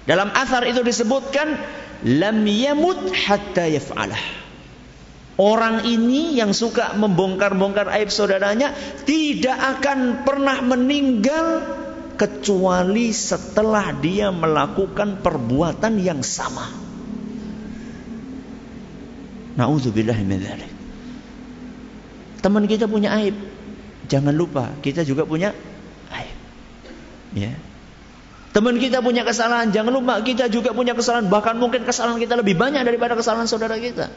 Dalam 0.06 0.32
asar 0.32 0.63
itu 0.70 0.86
disebutkan 0.86 1.58
lam 2.06 2.46
yamut 2.46 3.12
hatta 3.12 3.65
yaf'alah. 3.68 4.24
Orang 5.39 5.88
ini 5.88 6.36
yang 6.36 6.51
suka 6.51 6.94
membongkar-bongkar 7.00 7.89
aib 8.00 8.12
saudaranya 8.12 8.75
tidak 9.08 9.56
akan 9.79 10.27
pernah 10.27 10.60
meninggal 10.60 11.63
kecuali 12.20 13.15
setelah 13.15 13.96
dia 13.96 14.36
melakukan 14.36 15.24
perbuatan 15.24 15.96
yang 16.03 16.20
sama. 16.20 16.88
Nauzubillah 19.60 20.16
min 20.24 20.39
dzalik. 20.39 20.72
Teman 22.39 22.63
kita 22.63 22.88
punya 22.88 23.12
aib. 23.20 23.36
Jangan 24.08 24.32
lupa, 24.32 24.72
kita 24.80 25.04
juga 25.04 25.28
punya 25.28 25.51
aib. 26.16 26.38
Ya. 27.36 27.51
Teman 28.56 28.80
kita 28.80 29.04
punya 29.04 29.28
kesalahan, 29.28 29.70
jangan 29.70 29.94
lupa 29.94 30.24
kita 30.24 30.48
juga 30.50 30.72
punya 30.72 30.96
kesalahan, 30.96 31.28
bahkan 31.28 31.60
mungkin 31.60 31.86
kesalahan 31.86 32.18
kita 32.18 32.39
lebih 32.39 32.58
banyak 32.58 32.82
daripada 32.82 33.13
kesalahan 33.13 33.46
saudara 33.46 33.78
kita. 33.78 34.10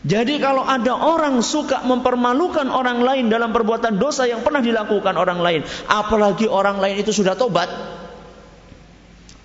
Jadi 0.00 0.40
kalau 0.40 0.64
ada 0.64 0.96
orang 0.96 1.40
suka 1.44 1.84
mempermalukan 1.84 2.68
orang 2.72 3.04
lain 3.04 3.28
dalam 3.28 3.52
perbuatan 3.52 4.00
dosa 4.00 4.24
yang 4.28 4.44
pernah 4.44 4.60
dilakukan 4.64 5.14
orang 5.16 5.40
lain, 5.40 5.60
apalagi 5.88 6.48
orang 6.48 6.80
lain 6.80 7.00
itu 7.00 7.12
sudah 7.12 7.36
tobat, 7.36 7.68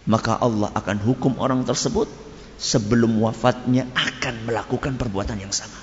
maka 0.08 0.40
Allah 0.40 0.72
akan 0.76 0.98
hukum 1.00 1.40
orang 1.40 1.64
tersebut 1.64 2.08
sebelum 2.56 3.20
wafatnya 3.22 3.88
akan 3.92 4.48
melakukan 4.48 4.96
perbuatan 4.96 5.40
yang 5.40 5.52
sama. 5.52 5.78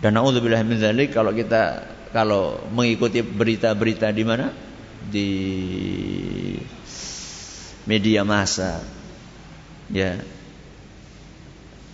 Dan 0.00 0.20
naudzubillah 0.20 0.60
min 0.66 0.80
kalau 1.08 1.32
kita 1.32 1.88
kalau 2.12 2.60
mengikuti 2.70 3.24
berita-berita 3.24 4.12
di 4.12 4.24
mana? 4.26 4.48
di 5.04 5.30
media 7.84 8.24
massa 8.24 8.80
ya 9.92 10.16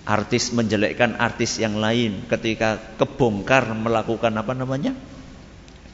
artis 0.06 0.54
menjelekkan 0.54 1.18
artis 1.18 1.58
yang 1.58 1.78
lain 1.78 2.26
ketika 2.30 2.78
kebongkar 2.98 3.74
melakukan 3.74 4.30
apa 4.38 4.52
namanya 4.54 4.94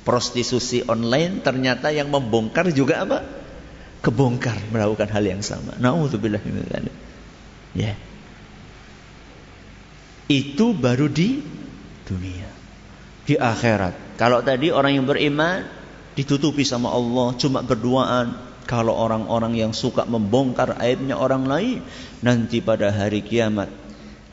prostitusi 0.04 0.84
online 0.86 1.40
ternyata 1.40 1.90
yang 1.90 2.12
membongkar 2.12 2.70
juga 2.72 3.02
apa 3.02 3.18
kebongkar 4.06 4.54
melakukan 4.70 5.10
hal 5.10 5.26
yang 5.26 5.42
sama. 5.42 5.74
Naudzubillah 5.82 6.38
ya. 7.74 7.98
Itu 10.30 10.78
baru 10.78 11.10
di 11.10 11.42
dunia. 12.06 12.46
Di 13.26 13.34
akhirat. 13.34 14.14
Kalau 14.14 14.46
tadi 14.46 14.70
orang 14.70 15.02
yang 15.02 15.06
beriman 15.10 15.66
ditutupi 16.14 16.62
sama 16.62 16.94
Allah 16.94 17.34
cuma 17.34 17.66
berduaan. 17.66 18.46
Kalau 18.66 18.98
orang-orang 18.98 19.54
yang 19.54 19.70
suka 19.70 20.02
membongkar 20.06 20.82
aibnya 20.82 21.14
orang 21.14 21.46
lain 21.46 21.86
nanti 22.18 22.58
pada 22.58 22.90
hari 22.90 23.22
kiamat 23.22 23.70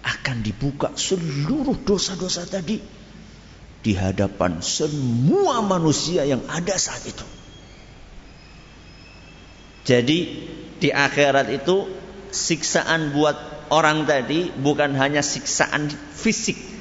akan 0.01 0.41
dibuka 0.41 0.89
seluruh 0.97 1.77
dosa-dosa 1.85 2.49
tadi 2.49 2.81
di 3.85 3.93
hadapan 3.93 4.57
semua 4.65 5.61
manusia 5.61 6.25
yang 6.25 6.41
ada 6.49 6.73
saat 6.81 7.05
itu. 7.05 7.32
Jadi 9.83 10.19
di 10.79 10.89
akhirat 10.91 11.51
itu 11.51 11.87
siksaan 12.31 13.11
buat 13.11 13.67
orang 13.71 14.07
tadi 14.07 14.51
bukan 14.51 14.95
hanya 14.95 15.19
siksaan 15.19 15.91
fisik 16.15 16.73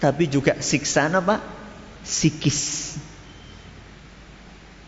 tapi 0.00 0.32
juga 0.32 0.56
siksaan 0.64 1.12
apa? 1.20 1.44
Psikis. 2.00 2.96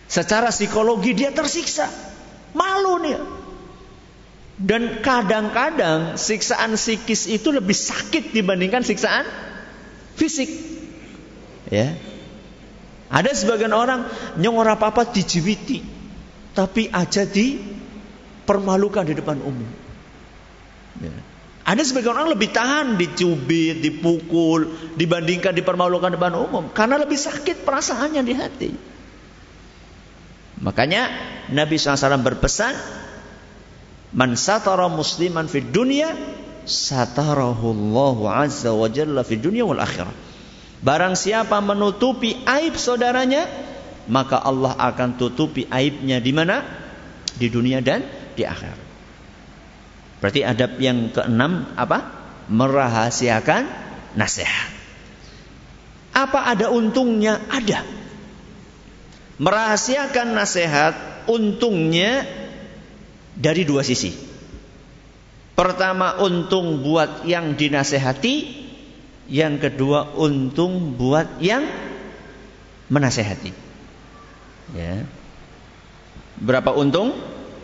Secara 0.08 0.48
psikologi 0.48 1.12
dia 1.12 1.28
tersiksa. 1.36 1.84
Malu 2.56 3.04
nih. 3.04 3.20
Dan 4.56 5.04
kadang-kadang 5.04 6.16
siksaan 6.16 6.80
psikis 6.80 7.28
itu 7.28 7.52
lebih 7.52 7.76
sakit 7.76 8.32
dibandingkan 8.32 8.80
siksaan 8.80 9.28
fisik. 10.16 10.48
Ya. 11.68 11.92
Ada 13.12 13.36
sebagian 13.36 13.76
orang 13.76 14.08
nyongor 14.40 14.72
apa-apa 14.72 15.12
dijiwiti. 15.12 15.84
Tapi 16.52 16.92
aja 16.92 17.24
dipermalukan 17.24 19.04
di 19.08 19.14
depan 19.16 19.40
umum. 19.40 19.70
Ya. 21.00 21.14
Ada 21.62 21.86
sebagian 21.86 22.18
orang 22.18 22.34
lebih 22.34 22.50
tahan 22.50 22.98
dicubit, 22.98 23.78
dipukul, 23.78 24.66
dibandingkan 24.98 25.54
dipermalukan 25.54 26.10
di 26.10 26.16
depan 26.18 26.34
umum. 26.34 26.64
Karena 26.74 26.98
lebih 26.98 27.14
sakit 27.14 27.62
perasaannya 27.62 28.22
di 28.26 28.34
hati. 28.34 28.70
Makanya 30.62 31.02
Nabi 31.54 31.74
SAW 31.78 32.22
berpesan, 32.22 32.74
Man 34.12 34.36
satara 34.36 34.92
musliman 34.92 35.48
fid 35.48 35.72
dunya, 35.72 36.12
satarahu 36.68 37.72
Allah 37.72 38.44
azza 38.44 38.70
wa 38.76 38.86
jalla 38.92 39.24
fid 39.24 39.40
dunya 39.40 39.64
wal 39.64 39.80
akhirah. 39.80 40.12
Barang 40.82 41.14
siapa 41.16 41.62
menutupi 41.62 42.36
aib 42.44 42.74
saudaranya, 42.76 43.46
maka 44.08 44.40
Allah 44.40 44.74
akan 44.78 45.18
tutupi 45.20 45.68
aibnya 45.70 46.18
di 46.18 46.32
mana? 46.34 46.62
Di 47.36 47.46
dunia 47.50 47.82
dan 47.82 48.06
di 48.34 48.42
akhirat. 48.42 48.80
Berarti 50.22 50.40
adab 50.46 50.78
yang 50.78 51.10
keenam 51.10 51.70
apa? 51.74 52.22
Merahasiakan 52.46 53.62
nasihat. 54.14 54.70
Apa 56.12 56.52
ada 56.52 56.68
untungnya? 56.68 57.40
Ada 57.48 58.02
merahasiakan 59.42 60.38
nasihat 60.38 60.94
untungnya 61.26 62.22
dari 63.34 63.66
dua 63.66 63.82
sisi. 63.82 64.14
Pertama 65.58 66.22
untung 66.22 66.80
buat 66.80 67.26
yang 67.28 67.58
dinasehati, 67.58 68.34
yang 69.28 69.58
kedua 69.58 70.14
untung 70.16 70.94
buat 70.94 71.42
yang 71.42 71.66
menasehati. 72.88 73.61
Ya. 74.72 75.04
Berapa 76.40 76.72
untung? 76.72 77.16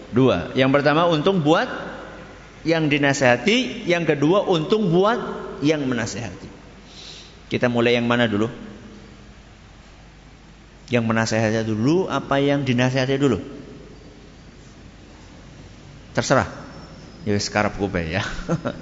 Dua. 0.08 0.52
Yang 0.56 0.80
pertama 0.80 1.04
untung 1.08 1.44
buat 1.44 1.68
yang 2.64 2.88
dinasehati, 2.88 3.88
yang 3.88 4.08
kedua 4.08 4.44
untung 4.48 4.88
buat 4.92 5.20
yang 5.60 5.84
menasehati. 5.84 6.48
Kita 7.48 7.68
mulai 7.68 7.96
yang 7.96 8.04
mana 8.08 8.28
dulu? 8.28 8.48
Yang 10.88 11.04
menasehati 11.04 11.64
dulu 11.68 12.08
apa 12.08 12.40
yang 12.40 12.64
dinasehati 12.64 13.16
dulu? 13.20 13.40
Terserah. 16.16 16.48
Ya 17.28 17.36
sekarang 17.36 17.76
kupe 17.76 18.00
ya. 18.08 18.24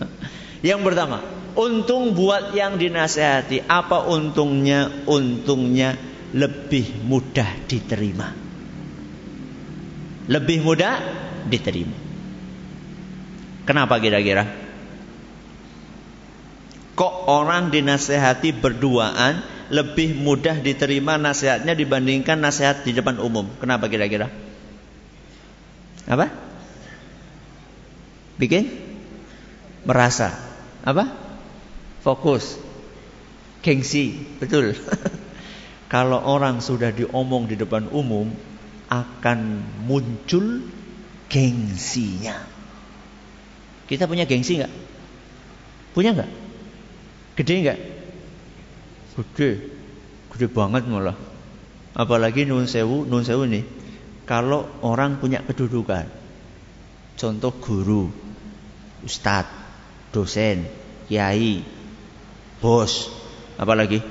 yang 0.71 0.87
pertama, 0.87 1.23
untung 1.59 2.15
buat 2.15 2.55
yang 2.55 2.79
dinasehati. 2.79 3.67
Apa 3.67 4.07
untungnya? 4.07 4.87
Untungnya 5.11 5.99
lebih 6.35 7.07
mudah 7.07 7.51
diterima. 7.71 8.35
Lebih 10.27 10.59
mudah 10.62 10.95
diterima. 11.47 11.95
Kenapa 13.67 13.99
kira-kira? 14.03 14.47
Kok 16.97 17.15
orang 17.29 17.71
dinasehati 17.71 18.57
berduaan 18.57 19.43
lebih 19.69 20.15
mudah 20.15 20.62
diterima 20.62 21.19
nasihatnya 21.19 21.75
dibandingkan 21.75 22.39
nasihat 22.39 22.87
di 22.87 22.95
depan 22.95 23.19
umum. 23.19 23.51
Kenapa 23.59 23.91
kira-kira? 23.91 24.31
Apa? 26.07 26.31
Bikin? 28.39 28.71
Merasa. 29.83 30.35
Apa? 30.87 31.11
Fokus. 32.07 32.59
Gengsi. 33.67 34.15
Betul. 34.39 34.79
Kalau 35.87 36.18
orang 36.18 36.59
sudah 36.59 36.90
diomong 36.90 37.46
di 37.46 37.55
depan 37.55 37.87
umum 37.94 38.31
akan 38.90 39.38
muncul 39.87 40.66
gengsinya. 41.31 42.35
Kita 43.87 44.11
punya 44.11 44.27
gengsi 44.27 44.59
nggak? 44.59 44.72
Punya 45.94 46.11
nggak? 46.11 46.31
Gede 47.38 47.55
nggak? 47.62 47.79
Gede. 49.14 49.51
Gede 50.35 50.46
banget 50.51 50.90
malah. 50.90 51.14
Apalagi 51.94 52.44
nun 52.44 52.66
sewu, 52.66 53.07
nun 53.07 53.22
sewu 53.22 53.46
nih. 53.46 53.64
kalau 54.27 54.66
orang 54.83 55.22
punya 55.22 55.40
kedudukan. 55.46 56.11
Contoh 57.16 57.55
guru, 57.62 58.11
ustadz, 59.07 59.49
dosen, 60.11 60.66
kiai, 61.07 61.62
bos, 62.59 63.09
apalagi 63.57 64.03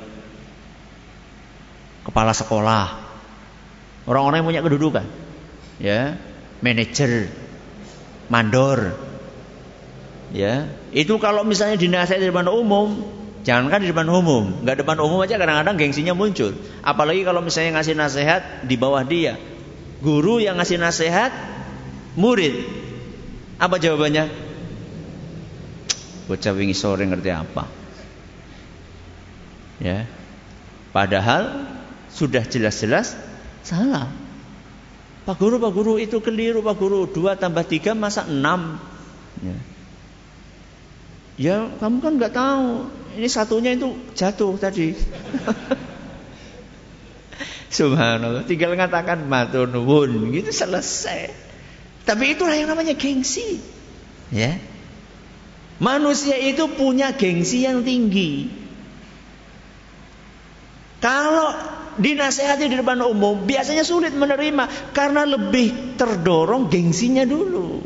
kepala 2.06 2.32
sekolah, 2.32 3.02
orang-orang 4.06 4.46
yang 4.46 4.48
punya 4.48 4.62
kedudukan, 4.62 5.06
ya, 5.82 6.16
manajer, 6.62 7.34
mandor, 8.30 8.94
ya, 10.30 10.70
itu 10.94 11.18
kalau 11.18 11.42
misalnya 11.42 11.82
dinasihati 11.82 12.22
di 12.22 12.30
depan 12.30 12.46
umum, 12.48 13.02
jangankan 13.42 13.82
di 13.82 13.90
depan 13.90 14.08
umum, 14.08 14.62
nggak 14.62 14.86
depan 14.86 15.02
umum 15.02 15.26
aja 15.26 15.42
kadang-kadang 15.42 15.76
gengsinya 15.82 16.14
muncul, 16.14 16.54
apalagi 16.86 17.26
kalau 17.26 17.42
misalnya 17.42 17.82
ngasih 17.82 17.98
nasihat 17.98 18.42
di 18.70 18.78
bawah 18.78 19.02
dia, 19.02 19.42
guru 20.06 20.38
yang 20.38 20.62
ngasih 20.62 20.78
nasihat, 20.78 21.34
murid, 22.14 22.54
apa 23.58 23.82
jawabannya? 23.82 24.30
Bocah 26.26 26.54
wingi 26.58 26.74
sore 26.74 27.06
ngerti 27.06 27.30
apa? 27.30 27.70
Ya. 29.78 30.10
Padahal 30.90 31.75
sudah 32.16 32.48
jelas-jelas 32.48 33.20
salah. 33.60 34.08
Pak 35.28 35.36
guru, 35.36 35.60
Pak 35.60 35.72
guru 35.76 35.94
itu 36.00 36.24
keliru 36.24 36.64
Pak 36.64 36.76
guru. 36.80 37.12
Dua 37.12 37.36
tambah 37.36 37.68
tiga 37.68 37.92
masa 37.92 38.24
enam. 38.24 38.80
Ya. 39.44 39.58
ya 41.36 41.56
kamu 41.82 41.98
kan 42.00 42.14
nggak 42.16 42.34
tahu. 42.34 42.88
Ini 43.20 43.28
satunya 43.28 43.76
itu 43.76 43.92
jatuh 44.16 44.56
tadi. 44.56 44.96
Subhanallah. 47.76 48.48
Tinggal 48.48 48.72
mengatakan 48.72 49.28
matunun 49.28 50.32
gitu 50.32 50.56
selesai. 50.56 51.36
Tapi 52.08 52.38
itulah 52.38 52.56
yang 52.56 52.72
namanya 52.72 52.96
gengsi. 52.96 53.60
Ya. 54.32 54.56
Manusia 55.82 56.40
itu 56.40 56.72
punya 56.72 57.12
gengsi 57.18 57.68
yang 57.68 57.84
tinggi. 57.84 58.48
Kalau 61.04 61.52
dinasehati 61.96 62.68
di 62.68 62.76
depan 62.76 63.00
umum, 63.04 63.44
biasanya 63.48 63.88
sulit 63.88 64.12
menerima 64.12 64.92
karena 64.92 65.24
lebih 65.24 65.96
terdorong 65.96 66.68
gengsinya 66.68 67.24
dulu. 67.24 67.84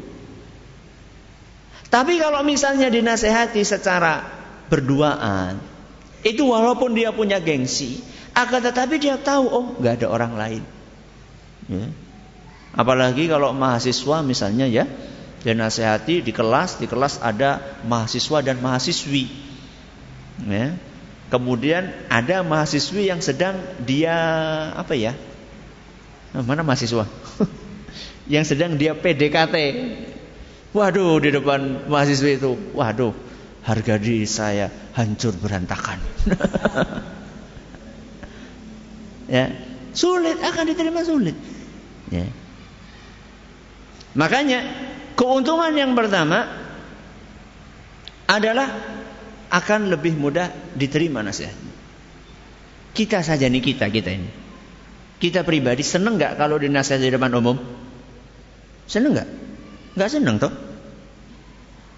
Tapi 1.89 2.21
kalau 2.21 2.45
misalnya 2.45 2.89
dinasehati 2.93 3.65
secara 3.65 4.21
berduaan, 4.69 5.57
itu 6.21 6.45
walaupun 6.45 6.93
dia 6.93 7.09
punya 7.09 7.41
gengsi, 7.41 8.01
akan 8.37 8.61
tetapi 8.61 9.01
dia 9.01 9.17
tahu, 9.17 9.45
oh 9.49 9.65
nggak 9.81 10.05
ada 10.05 10.07
orang 10.09 10.33
lain. 10.37 10.63
Ya. 11.65 11.87
Apalagi 12.77 13.25
kalau 13.25 13.49
mahasiswa 13.57 14.21
misalnya 14.21 14.69
ya, 14.69 14.85
dia 15.41 15.53
nasihati 15.57 16.21
di 16.21 16.29
kelas, 16.29 16.77
di 16.77 16.85
kelas 16.85 17.25
ada 17.25 17.81
mahasiswa 17.89 18.45
dan 18.45 18.61
mahasiswi. 18.61 19.25
Ya. 20.45 20.77
Kemudian 21.29 22.09
ada 22.09 22.41
mahasiswi 22.41 23.09
yang 23.09 23.21
sedang 23.21 23.61
dia 23.85 24.13
apa 24.73 24.97
ya? 24.97 25.13
Nah, 26.33 26.41
mana 26.41 26.65
mahasiswa? 26.65 27.05
yang 28.33 28.45
sedang 28.45 28.77
dia 28.77 28.97
PDKT. 28.97 29.55
Waduh, 30.73 31.21
di 31.21 31.29
depan 31.33 31.89
mahasiswi 31.89 32.37
itu, 32.37 32.57
waduh, 32.73 33.13
harga 33.65 33.97
diri 33.97 34.25
saya 34.25 34.69
hancur 34.93 35.33
berantakan. 35.37 35.97
ya, 39.37 39.53
sulit 39.93 40.37
akan 40.41 40.65
diterima 40.65 41.01
sulit. 41.05 41.37
Ya. 42.09 42.25
Makanya 44.17 44.89
Keuntungan 45.19 45.75
yang 45.75 45.99
pertama 45.99 46.47
adalah 48.23 48.71
akan 49.49 49.89
lebih 49.89 50.13
mudah 50.13 50.53
diterima 50.77 51.25
nasihat. 51.25 51.53
Kita 52.93 53.21
saja 53.25 53.49
nih 53.49 53.61
kita 53.61 53.89
kita 53.89 54.09
ini. 54.13 54.29
Kita 55.19 55.43
pribadi 55.43 55.83
seneng 55.83 56.15
nggak 56.15 56.39
kalau 56.39 56.55
dinasihati 56.55 57.09
di 57.09 57.13
depan 57.13 57.33
umum? 57.35 57.57
Seneng 58.87 59.11
nggak? 59.19 59.29
Nggak 59.99 60.09
seneng 60.09 60.35
toh? 60.39 60.53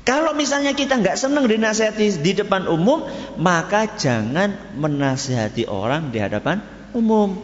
Kalau 0.02 0.34
misalnya 0.34 0.74
kita 0.74 0.98
nggak 0.98 1.14
seneng 1.14 1.46
dinasihati 1.46 2.26
di 2.26 2.34
depan 2.34 2.66
umum, 2.66 3.06
maka 3.38 3.86
jangan 3.94 4.74
menasihati 4.74 5.70
orang 5.70 6.10
di 6.10 6.18
hadapan 6.18 6.66
umum. 6.98 7.38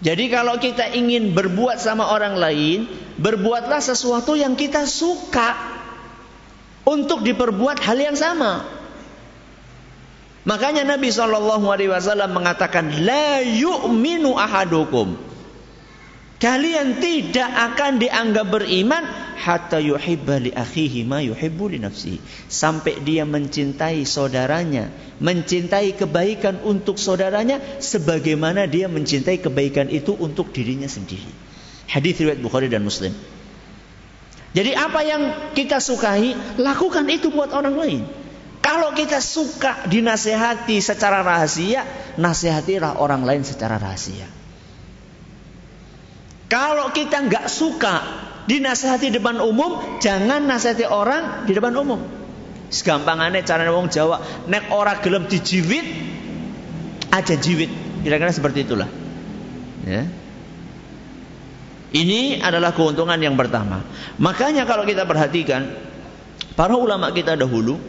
Jadi 0.00 0.28
kalau 0.28 0.56
kita 0.56 0.92
ingin 0.92 1.36
berbuat 1.36 1.80
sama 1.80 2.08
orang 2.08 2.36
lain, 2.36 2.88
berbuatlah 3.20 3.80
sesuatu 3.80 4.36
yang 4.36 4.56
kita 4.56 4.84
suka 4.88 5.75
untuk 6.86 7.26
diperbuat 7.26 7.82
hal 7.82 7.98
yang 7.98 8.14
sama. 8.14 8.62
Makanya 10.46 10.86
Nabi 10.86 11.10
Shallallahu 11.10 11.66
Alaihi 11.66 11.90
Wasallam 11.90 12.30
mengatakan, 12.30 13.02
la 13.02 13.42
yu'minu 13.42 14.38
ahadukum. 14.38 15.18
Kalian 16.38 17.02
tidak 17.02 17.50
akan 17.50 17.98
dianggap 17.98 18.46
beriman 18.54 19.02
hatta 19.34 19.82
yuhibba 19.82 20.38
li 20.38 20.54
akhihi 20.54 21.02
ma 21.02 21.18
yuhibbu 21.18 21.74
li. 21.74 21.80
Sampai 22.46 23.02
dia 23.02 23.26
mencintai 23.26 24.06
saudaranya, 24.06 24.94
mencintai 25.18 25.98
kebaikan 25.98 26.62
untuk 26.62 27.02
saudaranya 27.02 27.58
sebagaimana 27.82 28.70
dia 28.70 28.86
mencintai 28.86 29.42
kebaikan 29.42 29.90
itu 29.90 30.14
untuk 30.14 30.54
dirinya 30.54 30.86
sendiri. 30.86 31.26
Hadis 31.90 32.22
riwayat 32.22 32.38
Bukhari 32.38 32.70
dan 32.70 32.86
Muslim. 32.86 33.16
Jadi 34.56 34.72
apa 34.72 35.04
yang 35.04 35.52
kita 35.52 35.84
sukai, 35.84 36.32
lakukan 36.56 37.04
itu 37.12 37.28
buat 37.28 37.52
orang 37.52 37.76
lain. 37.76 38.00
Kalau 38.64 38.96
kita 38.96 39.20
suka 39.20 39.84
dinasehati 39.84 40.80
secara 40.80 41.20
rahasia, 41.20 41.84
nasihatilah 42.16 42.96
orang 42.96 43.28
lain 43.28 43.44
secara 43.44 43.76
rahasia. 43.76 44.24
Kalau 46.48 46.88
kita 46.88 47.28
nggak 47.28 47.52
suka 47.52 47.94
dinasehati 48.48 49.12
depan 49.12 49.44
umum, 49.44 50.00
jangan 50.00 50.48
nasihati 50.48 50.88
orang 50.88 51.44
di 51.44 51.52
depan 51.52 51.76
umum. 51.76 52.00
Segampangannya 52.72 53.44
cara 53.44 53.68
wong 53.68 53.92
Jawa, 53.92 54.48
nek 54.48 54.72
ora 54.72 54.98
gelem 55.04 55.28
dijiwit, 55.28 55.86
aja 57.12 57.36
jiwit. 57.36 58.02
Kira-kira 58.02 58.32
seperti 58.32 58.64
itulah. 58.64 58.88
Ya. 59.84 60.08
Ini 61.96 62.44
adalah 62.44 62.76
keuntungan 62.76 63.16
yang 63.16 63.40
pertama. 63.40 63.80
Makanya 64.20 64.68
kalau 64.68 64.84
kita 64.84 65.08
perhatikan, 65.08 65.64
para 66.52 66.76
ulama 66.76 67.08
kita 67.08 67.40
dahulu 67.40 67.80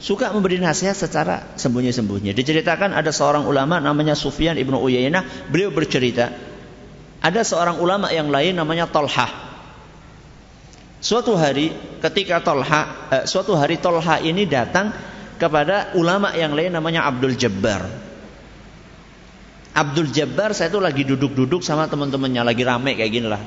suka 0.00 0.32
memberi 0.32 0.56
nasihat 0.56 0.96
secara 0.96 1.52
sembunyi-sembunyi. 1.60 2.32
Diceritakan 2.32 2.96
ada 2.96 3.12
seorang 3.12 3.44
ulama 3.44 3.84
namanya 3.84 4.16
Sufyan 4.16 4.56
ibnu 4.56 4.80
Uyainah, 4.80 5.52
beliau 5.52 5.68
bercerita, 5.68 6.32
ada 7.20 7.40
seorang 7.44 7.84
ulama 7.84 8.08
yang 8.08 8.32
lain 8.32 8.56
namanya 8.56 8.88
Tolhah. 8.88 9.28
Suatu 11.04 11.36
hari 11.36 11.68
ketika 12.00 12.40
Tolha, 12.40 13.12
eh, 13.12 13.24
suatu 13.28 13.52
hari 13.60 13.76
Tolha 13.76 14.24
ini 14.24 14.48
datang 14.48 14.88
kepada 15.36 15.92
ulama 16.00 16.32
yang 16.32 16.56
lain 16.56 16.72
namanya 16.72 17.04
Abdul 17.04 17.36
Jabbar. 17.36 17.84
Abdul 19.74 20.14
Jabbar 20.14 20.54
saya 20.54 20.70
itu 20.70 20.78
lagi 20.78 21.02
duduk-duduk 21.02 21.58
sama 21.66 21.90
teman-temannya 21.90 22.46
lagi 22.46 22.62
rame 22.62 22.94
kayak 22.94 23.10
gini 23.10 23.26
lah. 23.26 23.42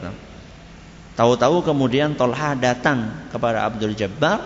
Tahu-tahu 1.15 1.63
kemudian 1.63 2.19
Tolha 2.19 2.51
datang 2.53 3.31
kepada 3.31 3.63
Abdul 3.63 3.95
Jabbar, 3.95 4.43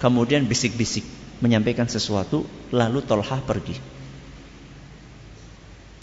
kemudian 0.00 0.48
bisik-bisik 0.48 1.04
menyampaikan 1.44 1.84
sesuatu, 1.84 2.48
lalu 2.72 3.04
Tolha 3.04 3.38
pergi. 3.44 3.76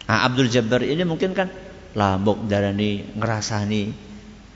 Nah, 0.06 0.30
Abdul 0.30 0.50
Jabbar 0.54 0.86
ini 0.86 1.02
mungkin 1.02 1.34
kan 1.34 1.50
lah 1.98 2.22
bok 2.22 2.46
darani 2.46 3.02
ngerasani 3.18 3.84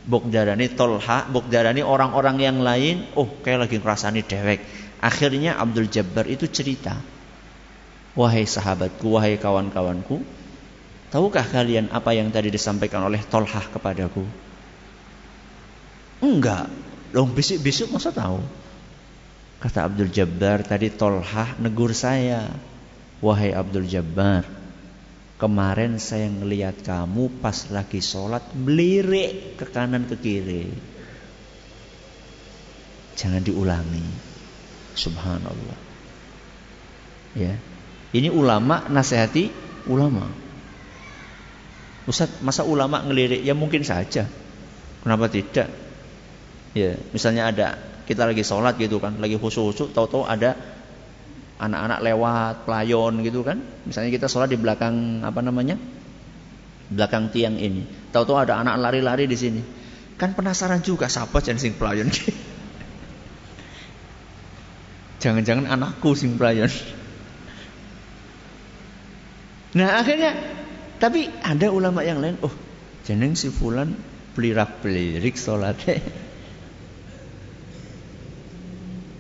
bok 0.05 0.29
darani 0.29 0.69
tolha 0.69 1.25
bok 1.25 1.49
darani 1.49 1.81
orang-orang 1.81 2.37
yang 2.37 2.57
lain 2.61 3.09
oh 3.17 3.41
kayak 3.41 3.65
lagi 3.65 3.77
ngerasani 3.81 4.21
dewek 4.21 4.61
akhirnya 5.01 5.57
Abdul 5.57 5.89
Jabbar 5.89 6.29
itu 6.29 6.45
cerita 6.45 6.93
wahai 8.13 8.45
sahabatku 8.45 9.17
wahai 9.17 9.41
kawan-kawanku 9.41 10.21
tahukah 11.13 11.45
kalian 11.45 11.93
apa 11.93 12.17
yang 12.17 12.34
tadi 12.34 12.49
disampaikan 12.49 13.06
oleh 13.06 13.21
Tolha 13.21 13.62
kepadaku 13.69 14.26
enggak 16.26 16.73
dong 17.13 17.38
bisik-bisik 17.38 17.93
masa 17.93 18.10
tahu 18.10 18.41
kata 19.62 19.86
Abdul 19.86 20.10
Jabbar 20.10 20.65
tadi 20.65 20.89
Tolha 20.89 21.54
negur 21.62 21.93
saya 21.93 22.49
wahai 23.21 23.54
Abdul 23.54 23.86
Jabbar 23.86 24.63
Kemarin 25.43 25.99
saya 25.99 26.32
ngelihat 26.32 26.88
kamu 26.88 27.43
pas 27.43 27.67
lagi 27.67 27.99
sholat 27.99 28.56
melirik 28.56 29.60
ke 29.60 29.67
kanan 29.67 30.08
ke 30.08 30.15
kiri. 30.15 30.71
Jangan 33.19 33.43
diulangi. 33.43 34.08
Subhanallah. 34.95 35.80
Ya. 37.36 37.60
Ini 38.15 38.32
ulama 38.32 38.88
nasihati 38.88 39.52
ulama. 39.91 40.30
Ustaz, 42.03 42.27
masa 42.43 42.67
ulama 42.67 42.99
ngelirik? 42.99 43.47
Ya 43.47 43.55
mungkin 43.55 43.87
saja. 43.87 44.27
Kenapa 45.03 45.31
tidak? 45.31 45.71
Ya, 46.75 46.99
misalnya 47.15 47.53
ada 47.53 47.67
kita 48.03 48.27
lagi 48.27 48.43
sholat 48.43 48.75
gitu 48.75 48.99
kan, 48.99 49.15
lagi 49.23 49.39
khusyuk-khusyuk, 49.39 49.95
tahu-tahu 49.95 50.27
ada 50.27 50.59
anak-anak 51.63 52.03
lewat, 52.03 52.67
pelayon 52.67 53.23
gitu 53.23 53.47
kan. 53.47 53.63
Misalnya 53.87 54.11
kita 54.11 54.27
sholat 54.27 54.51
di 54.51 54.59
belakang 54.59 55.23
apa 55.23 55.39
namanya? 55.39 55.79
Belakang 56.91 57.31
tiang 57.31 57.55
ini. 57.55 57.87
Tahu-tahu 58.11 58.35
ada 58.35 58.59
anak 58.59 58.83
lari-lari 58.83 59.23
di 59.23 59.39
sini. 59.39 59.63
Kan 60.19 60.35
penasaran 60.35 60.83
juga 60.83 61.07
siapa 61.07 61.39
sing 61.39 61.79
pelayon. 61.79 62.11
Jangan-jangan 65.23 65.71
anakku 65.71 66.11
sing 66.19 66.35
pelayon. 66.35 66.67
Nah 69.73 70.05
akhirnya 70.05 70.37
tapi 71.03 71.27
ada 71.43 71.67
ulama 71.67 71.99
yang 71.99 72.23
lain, 72.23 72.39
oh 72.39 72.55
jeneng 73.03 73.35
si 73.35 73.51
fulan 73.51 73.91
pelirak 74.39 74.79
pelirik 74.79 75.35
sholatnya. 75.35 75.99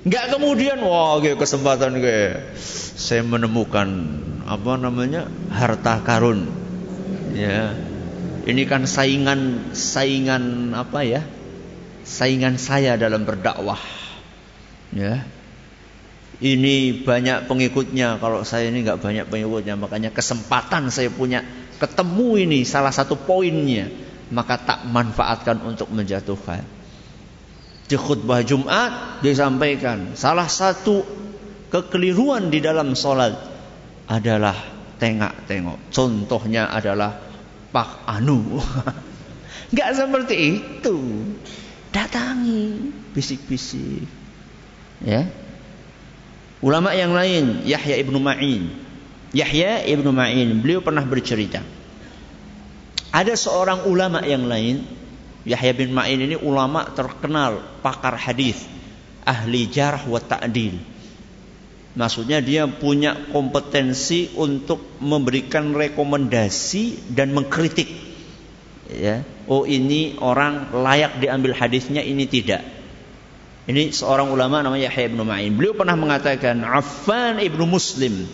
Enggak 0.07 0.31
kemudian 0.31 0.79
wah 0.79 1.19
gue 1.19 1.35
kesempatan 1.35 1.99
gue 1.99 2.39
saya 2.95 3.19
menemukan 3.27 3.87
apa 4.47 4.79
namanya 4.79 5.27
harta 5.51 5.99
karun. 6.07 6.47
Ya. 7.35 7.75
Ini 8.47 8.63
kan 8.63 8.87
saingan 8.87 9.71
saingan 9.75 10.71
apa 10.75 11.03
ya? 11.03 11.23
Saingan 12.07 12.59
saya 12.59 12.95
dalam 12.95 13.27
berdakwah. 13.27 13.79
Ya. 14.95 15.27
Ini 16.43 17.03
banyak 17.03 17.47
pengikutnya 17.47 18.23
kalau 18.23 18.47
saya 18.47 18.71
ini 18.71 18.83
enggak 18.83 18.99
banyak 19.03 19.27
pengikutnya 19.27 19.75
makanya 19.79 20.11
kesempatan 20.11 20.91
saya 20.91 21.11
punya 21.11 21.43
ketemu 21.79 22.29
ini 22.43 22.59
salah 22.67 22.91
satu 22.91 23.17
poinnya, 23.17 23.89
maka 24.29 24.59
tak 24.59 24.79
manfaatkan 24.89 25.61
untuk 25.63 25.89
menjatuhkan. 25.89 26.65
Di 27.83 27.99
khutbah 27.99 28.41
Jumat 28.41 29.21
disampaikan 29.21 30.15
salah 30.17 30.47
satu 30.47 31.03
kekeliruan 31.69 32.47
di 32.49 32.63
dalam 32.63 32.97
sholat 32.97 33.33
adalah 34.07 34.55
tengak-tengok. 34.97 35.91
Contohnya 35.91 36.69
adalah 36.71 37.17
Pak 37.73 38.07
Anu. 38.07 38.61
Gak 39.77 39.89
seperti 39.97 40.35
itu. 40.57 40.97
Datangi 41.93 42.93
bisik-bisik. 43.13 44.05
Ya. 45.03 45.29
Ulama 46.63 46.95
yang 46.95 47.11
lain, 47.11 47.67
Yahya 47.67 47.99
ibnu 47.99 48.17
Ma'in 48.23 48.82
Yahya 49.33 49.81
ibnu 49.89 50.13
Ma'in 50.13 50.61
beliau 50.61 50.85
pernah 50.85 51.01
bercerita. 51.01 51.65
Ada 53.09 53.33
seorang 53.33 53.89
ulama 53.89 54.21
yang 54.21 54.45
lain 54.45 54.85
Yahya 55.43 55.73
bin 55.73 55.91
Ma'in 55.91 56.21
ini 56.21 56.37
ulama 56.37 56.87
terkenal 56.93 57.81
pakar 57.81 58.15
hadis 58.15 58.61
ahli 59.25 59.65
jarh 59.67 60.05
wa 60.05 60.21
ta'dil. 60.21 60.77
Maksudnya 61.93 62.41
dia 62.41 62.65
punya 62.65 63.29
kompetensi 63.29 64.33
untuk 64.33 64.97
memberikan 64.97 65.73
rekomendasi 65.77 67.13
dan 67.13 67.33
mengkritik. 67.33 67.89
Ya 68.93 69.25
oh 69.49 69.65
ini 69.65 70.15
orang 70.21 70.71
layak 70.71 71.19
diambil 71.19 71.57
hadisnya 71.57 72.05
ini 72.05 72.29
tidak. 72.29 72.61
Ini 73.63 73.95
seorang 73.95 74.27
ulama 74.27 74.59
namanya 74.59 74.91
Yahya 74.91 75.07
bin 75.09 75.23
Ma'in. 75.23 75.55
Beliau 75.55 75.73
pernah 75.73 75.95
mengatakan 75.95 76.61
Affan 76.67 77.39
ibnu 77.39 77.63
Muslim 77.63 78.27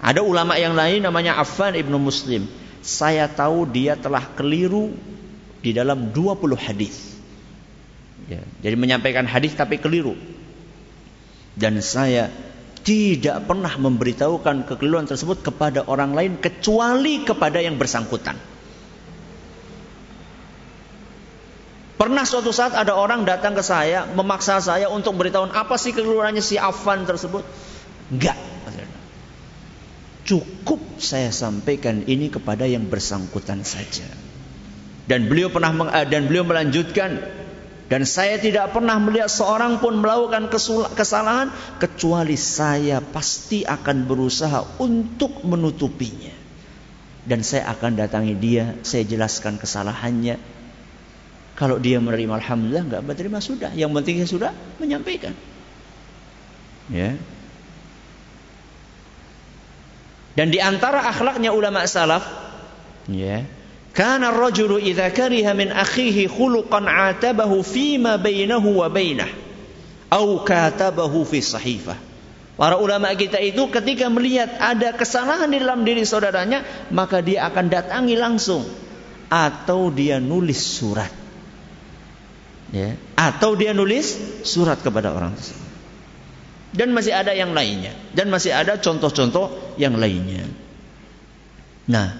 ada 0.00 0.24
ulama 0.24 0.56
yang 0.56 0.72
lain 0.72 1.04
namanya 1.04 1.36
Affan 1.36 1.76
ibnu 1.76 2.00
Muslim. 2.00 2.48
Saya 2.80 3.28
tahu 3.28 3.68
dia 3.68 4.00
telah 4.00 4.24
keliru 4.32 4.96
di 5.60 5.76
dalam 5.76 6.08
20 6.16 6.56
hadis. 6.56 7.20
Ya, 8.24 8.40
jadi 8.64 8.76
menyampaikan 8.80 9.28
hadis 9.28 9.52
tapi 9.52 9.76
keliru. 9.76 10.16
Dan 11.52 11.84
saya 11.84 12.32
tidak 12.80 13.44
pernah 13.44 13.76
memberitahukan 13.76 14.64
kekeliruan 14.64 15.04
tersebut 15.04 15.44
kepada 15.44 15.84
orang 15.84 16.16
lain 16.16 16.32
kecuali 16.40 17.20
kepada 17.28 17.60
yang 17.60 17.76
bersangkutan. 17.76 18.40
Pernah 22.00 22.24
suatu 22.24 22.48
saat 22.48 22.72
ada 22.72 22.96
orang 22.96 23.28
datang 23.28 23.52
ke 23.52 23.60
saya 23.60 24.08
memaksa 24.08 24.56
saya 24.64 24.88
untuk 24.88 25.20
beritahu 25.20 25.52
apa 25.52 25.76
sih 25.76 25.92
kekeliruannya 25.92 26.40
si 26.40 26.56
Affan 26.56 27.04
tersebut. 27.04 27.44
Enggak, 28.08 28.40
Cukup 30.30 30.78
saya 31.02 31.34
sampaikan 31.34 32.06
ini 32.06 32.30
kepada 32.30 32.62
yang 32.62 32.86
bersangkutan 32.86 33.66
saja. 33.66 34.06
Dan 35.10 35.26
beliau 35.26 35.50
pernah 35.50 35.74
eh, 35.90 36.06
dan 36.06 36.30
beliau 36.30 36.46
melanjutkan 36.46 37.18
dan 37.90 38.06
saya 38.06 38.38
tidak 38.38 38.70
pernah 38.70 39.02
melihat 39.02 39.26
seorang 39.26 39.82
pun 39.82 39.98
melakukan 39.98 40.46
kesalahan 40.94 41.50
kecuali 41.82 42.38
saya 42.38 43.02
pasti 43.02 43.66
akan 43.66 44.06
berusaha 44.06 44.78
untuk 44.78 45.42
menutupinya. 45.42 46.30
Dan 47.26 47.42
saya 47.42 47.66
akan 47.74 47.98
datangi 47.98 48.38
dia, 48.38 48.78
saya 48.86 49.02
jelaskan 49.02 49.58
kesalahannya. 49.58 50.38
Kalau 51.58 51.82
dia 51.82 51.98
menerima 51.98 52.38
alhamdulillah, 52.38 52.84
enggak 52.86 53.02
menerima 53.02 53.38
sudah. 53.42 53.70
Yang 53.74 53.90
penting 53.98 54.14
saya 54.22 54.30
sudah 54.30 54.52
menyampaikan. 54.78 55.34
Ya. 56.94 57.18
Dan 60.38 60.54
di 60.54 60.62
antara 60.62 61.02
akhlaknya 61.10 61.50
ulama 61.50 61.82
salaf, 61.86 62.22
ya, 63.10 63.42
kana 63.90 64.30
ar-rajulu 64.30 64.78
idza 64.78 65.10
kariha 65.10 65.52
min 65.58 65.74
akhihi 65.74 66.30
khuluqan 66.30 66.86
atabahu 66.86 67.66
fima 67.66 68.14
bainahu 68.16 68.78
wa 68.80 68.86
bainah 68.86 69.30
au 70.10 70.42
katabahu 70.42 71.22
fi 71.22 71.38
sahifah. 71.40 71.96
Para 72.60 72.76
ulama 72.76 73.08
kita 73.16 73.40
itu 73.40 73.72
ketika 73.72 74.12
melihat 74.12 74.52
ada 74.60 74.92
kesalahan 74.92 75.48
di 75.48 75.64
dalam 75.64 75.80
diri 75.80 76.04
saudaranya, 76.04 76.60
maka 76.92 77.24
dia 77.24 77.48
akan 77.48 77.72
datangi 77.72 78.20
langsung 78.20 78.68
atau 79.32 79.88
dia 79.88 80.20
nulis 80.20 80.60
surat. 80.60 81.08
Ya, 82.70 82.94
atau 83.16 83.56
dia 83.58 83.72
nulis 83.72 84.14
surat 84.46 84.78
kepada 84.78 85.10
orang 85.10 85.34
tersebut. 85.34 85.59
Dan 86.70 86.94
masih 86.94 87.10
ada 87.10 87.34
yang 87.34 87.50
lainnya. 87.50 87.94
Dan 88.14 88.30
masih 88.30 88.54
ada 88.54 88.78
contoh-contoh 88.78 89.74
yang 89.74 89.98
lainnya. 89.98 90.46
Nah, 91.90 92.14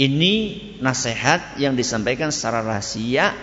ini 0.00 0.34
nasihat 0.80 1.60
yang 1.60 1.76
disampaikan 1.76 2.32
secara 2.32 2.64
rahasia 2.64 3.36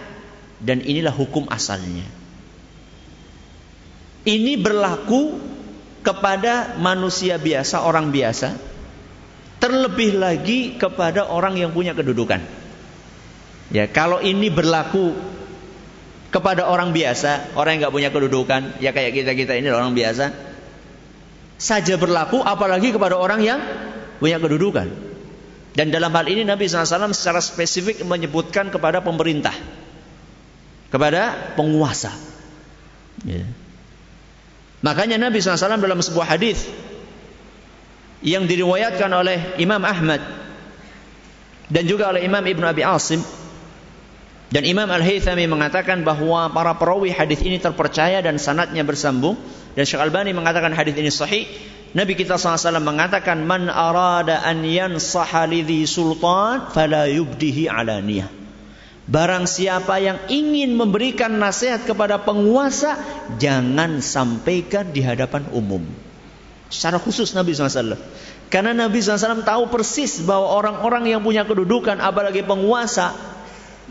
dan 0.58 0.82
inilah 0.82 1.13
hukum 1.13 1.45
asalnya. 1.47 2.04
Ini 4.21 4.58
berlaku 4.58 5.38
kepada 6.01 6.77
manusia 6.77 7.38
biasa, 7.38 7.86
orang 7.86 8.10
biasa, 8.10 8.58
terlebih 9.62 10.17
lagi 10.17 10.77
kepada 10.77 11.30
orang 11.30 11.58
yang 11.58 11.69
punya 11.73 11.93
kedudukan. 11.93 12.41
Ya, 13.71 13.88
kalau 13.88 14.19
ini 14.19 14.49
berlaku 14.51 15.13
kepada 16.32 16.63
orang 16.63 16.96
biasa, 16.96 17.54
orang 17.60 17.78
yang 17.78 17.82
nggak 17.88 17.96
punya 17.96 18.10
kedudukan, 18.10 18.62
ya 18.80 18.96
kayak 18.96 19.12
kita 19.12 19.32
kita 19.36 19.54
ini 19.60 19.67
orang 19.67 19.91
biasa, 19.91 20.32
saja 21.60 22.00
berlaku, 22.00 22.39
apalagi 22.39 22.96
kepada 22.96 23.20
orang 23.20 23.44
yang 23.44 23.60
punya 24.24 24.39
kedudukan. 24.39 25.12
Dan 25.72 25.91
dalam 25.91 26.12
hal 26.12 26.28
ini 26.28 26.44
Nabi 26.44 26.67
SAW 26.67 27.15
secara 27.15 27.39
spesifik 27.39 28.04
menyebutkan 28.08 28.72
kepada 28.72 29.04
pemerintah, 29.04 29.56
kepada 30.88 31.54
penguasa. 31.60 32.12
Ya. 33.28 33.48
Makanya 34.82 35.22
Nabi 35.22 35.39
SAW 35.39 35.80
dalam 35.80 36.00
sebuah 36.02 36.28
hadis 36.36 36.65
yang 38.24 38.48
diriwayatkan 38.48 39.12
oleh 39.12 39.60
Imam 39.62 39.80
Ahmad 39.84 40.24
dan 41.72 41.84
juga 41.88 42.12
oleh 42.12 42.26
Imam 42.28 42.41
Ibn 42.41 42.63
Abi 42.67 42.84
Asim 42.84 43.22
dan 44.52 44.68
Imam 44.68 44.92
Al-Haythami 44.92 45.48
mengatakan 45.48 46.04
bahwa 46.04 46.52
para 46.52 46.76
perawi 46.76 47.16
hadis 47.16 47.40
ini 47.40 47.56
terpercaya 47.56 48.20
dan 48.20 48.36
sanatnya 48.36 48.84
bersambung. 48.84 49.40
Dan 49.80 49.88
Syekh 49.88 50.04
Albani 50.04 50.36
mengatakan 50.36 50.76
hadis 50.76 50.92
ini 51.00 51.08
sahih. 51.08 51.48
Nabi 51.96 52.20
kita 52.20 52.36
SAW 52.36 52.84
mengatakan 52.84 53.48
man 53.48 53.72
arada 53.72 54.44
an 54.44 54.68
yansaha 54.68 55.48
lidhi 55.48 55.88
sultan 55.88 56.68
fala 56.68 57.08
yubdihi 57.08 57.72
alaniyah. 57.72 58.28
Barang 59.08 59.48
siapa 59.48 60.04
yang 60.04 60.20
ingin 60.28 60.76
memberikan 60.76 61.32
nasihat 61.32 61.88
kepada 61.88 62.20
penguasa 62.20 63.00
jangan 63.40 64.04
sampaikan 64.04 64.92
di 64.92 65.00
hadapan 65.00 65.48
umum. 65.56 65.88
Secara 66.68 67.00
khusus 67.00 67.32
Nabi 67.32 67.56
SAW. 67.56 67.96
Karena 68.52 68.76
Nabi 68.76 69.00
SAW 69.00 69.48
tahu 69.48 69.72
persis 69.72 70.20
bahwa 70.28 70.60
orang-orang 70.60 71.08
yang 71.08 71.24
punya 71.24 71.48
kedudukan 71.48 72.04
apalagi 72.04 72.44
penguasa 72.44 73.16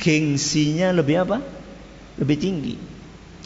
gengsinya 0.00 0.96
lebih 0.96 1.28
apa? 1.28 1.44
Lebih 2.16 2.36
tinggi. 2.40 2.74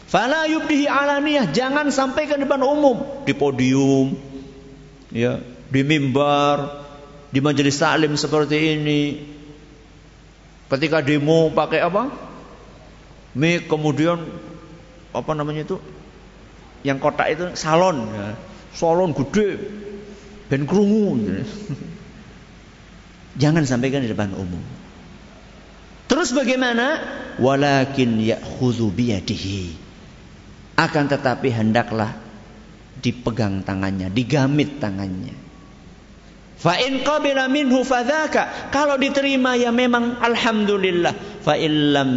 Fala 0.07 0.47
yubdihi 0.47 0.87
alaniyah, 0.87 1.51
jangan 1.51 1.91
sampaikan 1.91 2.39
di 2.39 2.47
depan 2.47 2.63
umum, 2.63 3.27
di 3.27 3.35
podium, 3.35 4.15
ya, 5.11 5.43
di 5.75 5.83
mimbar, 5.83 6.87
di 7.35 7.43
majelis 7.43 7.83
taklim 7.83 8.15
seperti 8.15 8.79
ini. 8.79 9.03
Ketika 10.71 11.03
demo 11.03 11.51
pakai 11.51 11.83
apa? 11.83 12.15
Mic 13.35 13.67
kemudian 13.67 14.23
apa 15.11 15.31
namanya 15.35 15.67
itu? 15.67 15.83
Yang 16.87 16.99
kotak 17.03 17.27
itu 17.35 17.45
salon, 17.59 18.07
ya. 18.15 18.39
salon 18.71 19.11
gede, 19.19 19.59
ben 20.47 20.63
krungu. 20.63 21.19
Jangan 23.43 23.67
sampaikan 23.67 24.07
di 24.07 24.15
depan 24.15 24.31
umum. 24.31 24.63
Terus 26.07 26.37
bagaimana? 26.37 27.01
Walakin 27.41 28.21
ya'khudhu 28.21 28.93
biyadihi. 28.93 29.85
Akan 30.75 31.07
tetapi 31.07 31.49
hendaklah 31.55 32.19
dipegang 32.99 33.63
tangannya, 33.63 34.11
digamit 34.11 34.83
tangannya. 34.83 35.35
Fa 36.59 36.81
in 36.81 37.05
qabila 37.05 37.47
minhu 37.53 37.85
fadzaka. 37.85 38.73
Kalau 38.73 38.97
diterima 38.97 39.53
ya 39.59 39.69
memang 39.69 40.19
alhamdulillah. 40.19 41.45
Fa 41.45 41.55
illam 41.61 42.11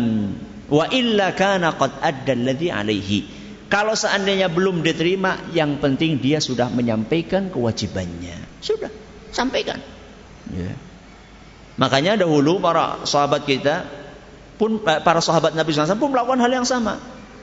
wa 0.71 0.86
illa 0.88 1.36
kana 1.36 1.76
qad 1.76 2.00
adda 2.00 2.32
alladhi 2.32 2.71
alaihi. 2.71 3.19
Kalau 3.67 4.00
seandainya 4.00 4.47
belum 4.47 4.80
diterima, 4.80 5.52
yang 5.52 5.84
penting 5.84 6.23
dia 6.23 6.39
sudah 6.39 6.71
menyampaikan 6.71 7.52
kewajibannya. 7.52 8.63
Sudah, 8.63 8.88
sampaikan. 9.36 9.84
Ya. 10.56 10.71
Makanya 11.78 12.18
dahulu 12.18 12.58
para 12.58 13.06
sahabat 13.06 13.46
kita 13.46 13.86
pun 14.58 14.82
eh, 14.82 15.00
para 15.06 15.22
sahabat 15.22 15.54
Nabi 15.54 15.70
SAW 15.70 16.02
pun 16.02 16.10
melakukan 16.10 16.42
hal 16.42 16.52
yang 16.52 16.68
sama. 16.68 16.98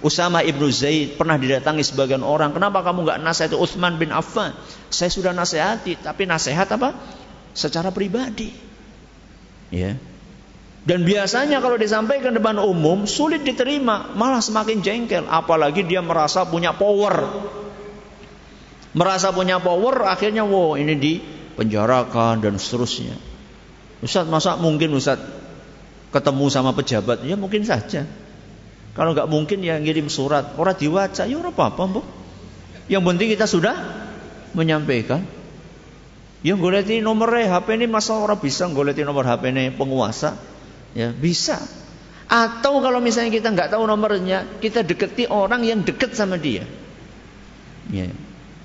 Usama 0.04 0.44
ibnu 0.44 0.68
Zaid 0.68 1.16
pernah 1.16 1.40
didatangi 1.40 1.80
sebagian 1.80 2.20
orang. 2.20 2.52
Kenapa 2.52 2.84
kamu 2.84 3.08
nggak 3.08 3.18
nasihati 3.24 3.56
Utsman 3.56 3.96
bin 3.96 4.12
Affan? 4.12 4.52
Saya 4.92 5.08
sudah 5.08 5.32
nasihati, 5.32 5.96
tapi 5.96 6.28
nasihat 6.28 6.68
apa? 6.76 6.92
Secara 7.56 7.88
pribadi. 7.88 8.52
Ya. 9.72 9.96
Dan 10.84 11.08
biasanya 11.08 11.64
kalau 11.64 11.80
disampaikan 11.80 12.36
depan 12.36 12.60
umum 12.60 13.08
sulit 13.08 13.40
diterima, 13.48 14.12
malah 14.12 14.44
semakin 14.44 14.84
jengkel. 14.84 15.24
Apalagi 15.24 15.80
dia 15.88 16.04
merasa 16.04 16.44
punya 16.44 16.76
power. 16.76 17.24
Merasa 18.92 19.32
punya 19.32 19.56
power, 19.56 20.04
akhirnya 20.04 20.44
wow 20.44 20.76
ini 20.76 20.92
dipenjarakan 21.00 22.44
dan 22.44 22.60
seterusnya. 22.60 23.33
Ustaz 24.04 24.28
masa 24.28 24.60
mungkin 24.60 24.92
Ustaz 24.92 25.16
ketemu 26.12 26.52
sama 26.52 26.76
pejabat? 26.76 27.24
Ya 27.24 27.40
mungkin 27.40 27.64
saja. 27.64 28.04
Kalau 28.94 29.10
nggak 29.16 29.26
mungkin 29.26 29.64
ya 29.64 29.80
ngirim 29.80 30.06
surat, 30.06 30.54
orang 30.54 30.76
diwaca, 30.76 31.26
ya 31.26 31.34
orang 31.34 31.50
apa-apa, 31.50 31.82
bu. 31.88 32.00
Yang 32.86 33.02
penting 33.10 33.28
kita 33.32 33.46
sudah 33.48 33.74
menyampaikan. 34.54 35.24
Yang 36.44 36.58
goleti 36.60 37.00
nomor 37.00 37.32
HP 37.32 37.80
ini 37.80 37.88
masa 37.88 38.14
orang 38.20 38.36
bisa 38.36 38.68
goleti 38.70 39.00
nomor 39.02 39.24
HP 39.24 39.50
ini 39.50 39.72
penguasa? 39.72 40.36
Ya, 40.92 41.10
bisa. 41.10 41.58
Atau 42.28 42.84
kalau 42.84 43.00
misalnya 43.00 43.32
kita 43.32 43.50
nggak 43.50 43.72
tahu 43.72 43.82
nomornya, 43.88 44.60
kita 44.60 44.84
deketi 44.84 45.26
orang 45.26 45.64
yang 45.64 45.80
deket 45.82 46.12
sama 46.14 46.36
dia. 46.36 46.62
Ya, 47.88 48.12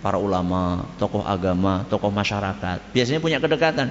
para 0.03 0.19
ulama, 0.19 0.85
tokoh 1.01 1.23
agama, 1.23 1.87
tokoh 1.87 2.11
masyarakat, 2.11 2.91
biasanya 2.91 3.23
punya 3.23 3.39
kedekatan. 3.41 3.89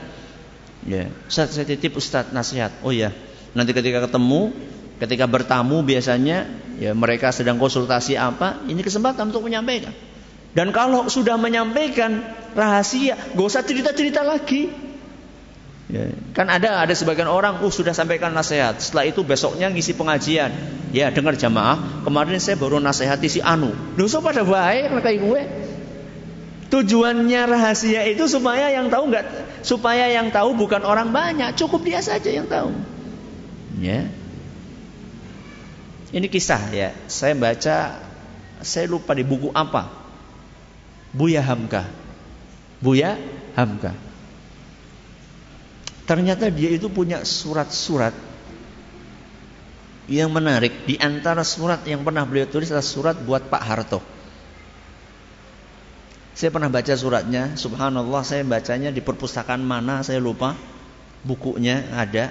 Ya, 0.87 1.11
Ustaz, 1.27 1.57
saya 1.57 1.67
titip 1.67 1.99
Ustaz 1.99 2.31
nasihat. 2.31 2.71
Oh 2.87 2.95
ya, 2.95 3.11
nanti 3.57 3.75
ketika 3.75 4.05
ketemu, 4.07 4.55
ketika 5.03 5.27
bertamu 5.27 5.83
biasanya 5.83 6.47
ya 6.79 6.95
mereka 6.95 7.35
sedang 7.35 7.59
konsultasi 7.59 8.15
apa, 8.15 8.63
ini 8.71 8.79
kesempatan 8.85 9.35
untuk 9.35 9.43
menyampaikan. 9.43 9.91
Dan 10.55 10.71
kalau 10.71 11.11
sudah 11.11 11.37
menyampaikan 11.37 12.25
rahasia, 12.57 13.15
gak 13.37 13.47
usah 13.47 13.63
cerita-cerita 13.63 14.25
lagi. 14.25 14.71
Ya, 15.89 16.13
kan 16.37 16.53
ada 16.53 16.85
ada 16.85 16.93
sebagian 16.93 17.33
orang, 17.33 17.65
uh 17.65 17.73
sudah 17.73 17.97
sampaikan 17.97 18.37
nasihat. 18.37 18.77
Setelah 18.77 19.09
itu 19.09 19.25
besoknya 19.25 19.73
ngisi 19.73 19.97
pengajian. 19.97 20.53
Ya 20.93 21.09
dengar 21.09 21.37
jamaah, 21.37 22.05
kemarin 22.05 22.37
saya 22.41 22.61
baru 22.61 22.77
nasihati 22.81 23.29
si 23.29 23.41
Anu. 23.41 23.73
So 24.09 24.21
pada 24.21 24.45
baik 24.45 24.93
kayak 25.01 25.19
gue. 25.21 25.43
Tujuannya 26.69 27.49
rahasia 27.49 28.05
itu 28.05 28.29
supaya 28.29 28.69
yang 28.69 28.93
tahu 28.93 29.09
nggak, 29.09 29.25
supaya 29.63 30.11
yang 30.11 30.29
tahu 30.29 30.55
bukan 30.55 30.83
orang 30.85 31.11
banyak, 31.11 31.55
cukup 31.59 31.85
dia 31.85 32.01
saja 32.03 32.29
yang 32.29 32.47
tahu. 32.47 32.75
Ya. 33.79 34.09
Ini 36.09 36.27
kisah 36.27 36.63
ya. 36.73 36.91
Saya 37.07 37.37
baca, 37.37 38.01
saya 38.65 38.87
lupa 38.89 39.13
di 39.13 39.23
buku 39.23 39.53
apa. 39.53 39.93
Buya 41.13 41.45
Hamka. 41.45 41.85
Buya 42.81 43.17
Hamka. 43.57 43.93
Ternyata 46.09 46.49
dia 46.49 46.73
itu 46.73 46.89
punya 46.89 47.21
surat-surat 47.21 48.17
yang 50.09 50.33
menarik. 50.33 50.89
Di 50.89 50.97
antara 50.97 51.45
surat 51.45 51.85
yang 51.85 52.01
pernah 52.01 52.25
beliau 52.25 52.49
tulis 52.49 52.73
adalah 52.73 52.87
surat 52.87 53.17
buat 53.21 53.53
Pak 53.53 53.63
Harto. 53.63 54.01
Saya 56.39 56.55
pernah 56.55 56.71
baca 56.71 56.95
suratnya, 56.95 57.59
subhanallah 57.59 58.23
saya 58.23 58.47
bacanya 58.47 58.95
di 58.95 59.03
perpustakaan 59.03 59.59
mana 59.59 60.07
saya 60.07 60.23
lupa. 60.23 60.55
Bukunya 61.27 61.83
ada. 61.91 62.31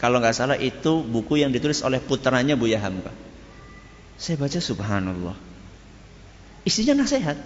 Kalau 0.00 0.16
nggak 0.16 0.32
salah 0.32 0.56
itu 0.56 1.04
buku 1.04 1.44
yang 1.44 1.52
ditulis 1.52 1.84
oleh 1.84 2.00
putranya 2.00 2.56
Buya 2.56 2.80
Hamka. 2.80 3.12
Saya 4.16 4.40
baca 4.40 4.56
subhanallah. 4.56 5.36
Isinya 6.64 7.04
nasihat. 7.04 7.36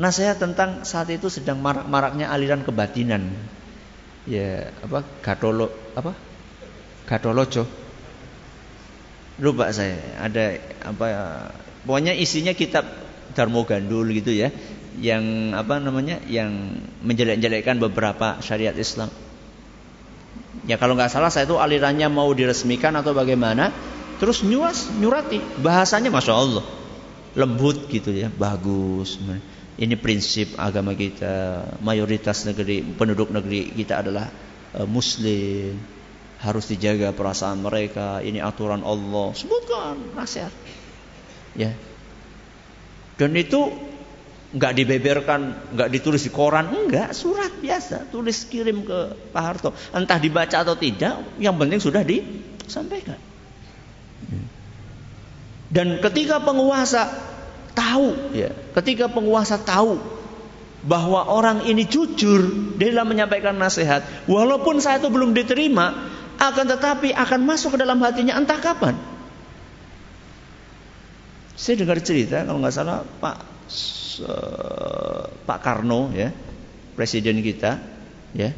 Nasihat 0.00 0.40
tentang 0.40 0.88
saat 0.88 1.12
itu 1.12 1.28
sedang 1.28 1.60
marak-maraknya 1.60 2.32
aliran 2.32 2.64
kebatinan 2.64 3.28
ya 4.28 4.68
apa 4.84 5.00
Gatolo 5.24 5.72
apa 5.96 6.12
Gatolojo 7.08 7.64
lupa 9.40 9.72
saya 9.72 9.96
ada 10.20 10.60
apa 10.84 11.06
pokoknya 11.88 12.12
isinya 12.12 12.52
kitab 12.52 12.84
Darmo 13.38 13.62
Gandul 13.62 14.10
gitu 14.10 14.34
ya 14.34 14.50
yang 14.98 15.54
apa 15.54 15.78
namanya 15.78 16.18
yang 16.26 16.82
menjelek-jelekkan 17.06 17.78
beberapa 17.78 18.42
syariat 18.42 18.74
Islam 18.74 19.14
ya 20.66 20.74
kalau 20.74 20.98
nggak 20.98 21.14
salah 21.14 21.30
saya 21.30 21.46
itu 21.46 21.54
alirannya 21.54 22.10
mau 22.10 22.26
diresmikan 22.34 22.98
atau 22.98 23.14
bagaimana 23.14 23.70
terus 24.18 24.42
nyuas 24.42 24.90
nyurati 24.98 25.38
bahasanya 25.62 26.10
masya 26.10 26.34
Allah 26.34 26.66
lembut 27.38 27.86
gitu 27.86 28.10
ya 28.10 28.26
bagus 28.26 29.22
ini 29.78 29.94
prinsip 29.94 30.58
agama 30.58 30.90
kita. 30.98 31.62
Mayoritas 31.86 32.42
negeri 32.42 32.82
penduduk 32.82 33.30
negeri 33.30 33.70
kita 33.70 34.02
adalah 34.02 34.26
uh, 34.74 34.82
muslim. 34.90 35.78
Harus 36.42 36.66
dijaga 36.66 37.14
perasaan 37.14 37.62
mereka. 37.62 38.18
Ini 38.18 38.42
aturan 38.42 38.82
Allah. 38.82 39.30
Sebutkan 39.38 40.18
nasihat. 40.18 40.50
Ya. 41.54 41.78
Dan 43.18 43.34
itu 43.34 43.74
nggak 44.48 44.72
dibeberkan, 44.78 45.40
nggak 45.76 45.90
ditulis 45.92 46.24
di 46.24 46.32
koran, 46.32 46.72
enggak, 46.72 47.12
surat 47.12 47.52
biasa, 47.60 48.08
tulis 48.08 48.48
kirim 48.48 48.86
ke 48.86 48.98
Pak 49.34 49.42
Harto. 49.42 49.70
Entah 49.92 50.16
dibaca 50.16 50.56
atau 50.64 50.78
tidak, 50.78 51.36
yang 51.36 51.58
penting 51.60 51.82
sudah 51.82 52.00
disampaikan. 52.00 53.20
Dan 55.68 56.00
ketika 56.00 56.40
penguasa 56.40 57.12
tahu 57.76 58.32
ya, 58.32 58.56
ketika 58.80 59.12
penguasa 59.12 59.60
tahu 59.60 60.00
bahwa 60.80 61.28
orang 61.28 61.68
ini 61.68 61.84
jujur 61.84 62.72
dalam 62.80 63.04
menyampaikan 63.04 63.52
nasihat, 63.52 64.00
walaupun 64.24 64.80
saat 64.80 65.04
itu 65.04 65.12
belum 65.12 65.36
diterima, 65.36 65.92
akan 66.40 66.64
tetapi 66.72 67.12
akan 67.12 67.40
masuk 67.44 67.76
ke 67.76 67.78
dalam 67.84 68.00
hatinya 68.00 68.38
entah 68.40 68.56
kapan. 68.56 68.96
Saya 71.58 71.74
dengar 71.82 71.98
cerita 71.98 72.46
kalau 72.46 72.62
nggak 72.62 72.74
salah 72.74 73.02
Pak 73.02 73.36
uh, 74.22 75.26
Pak 75.42 75.58
Karno 75.58 76.14
ya, 76.14 76.30
presiden 76.94 77.42
kita 77.42 77.82
ya, 78.30 78.54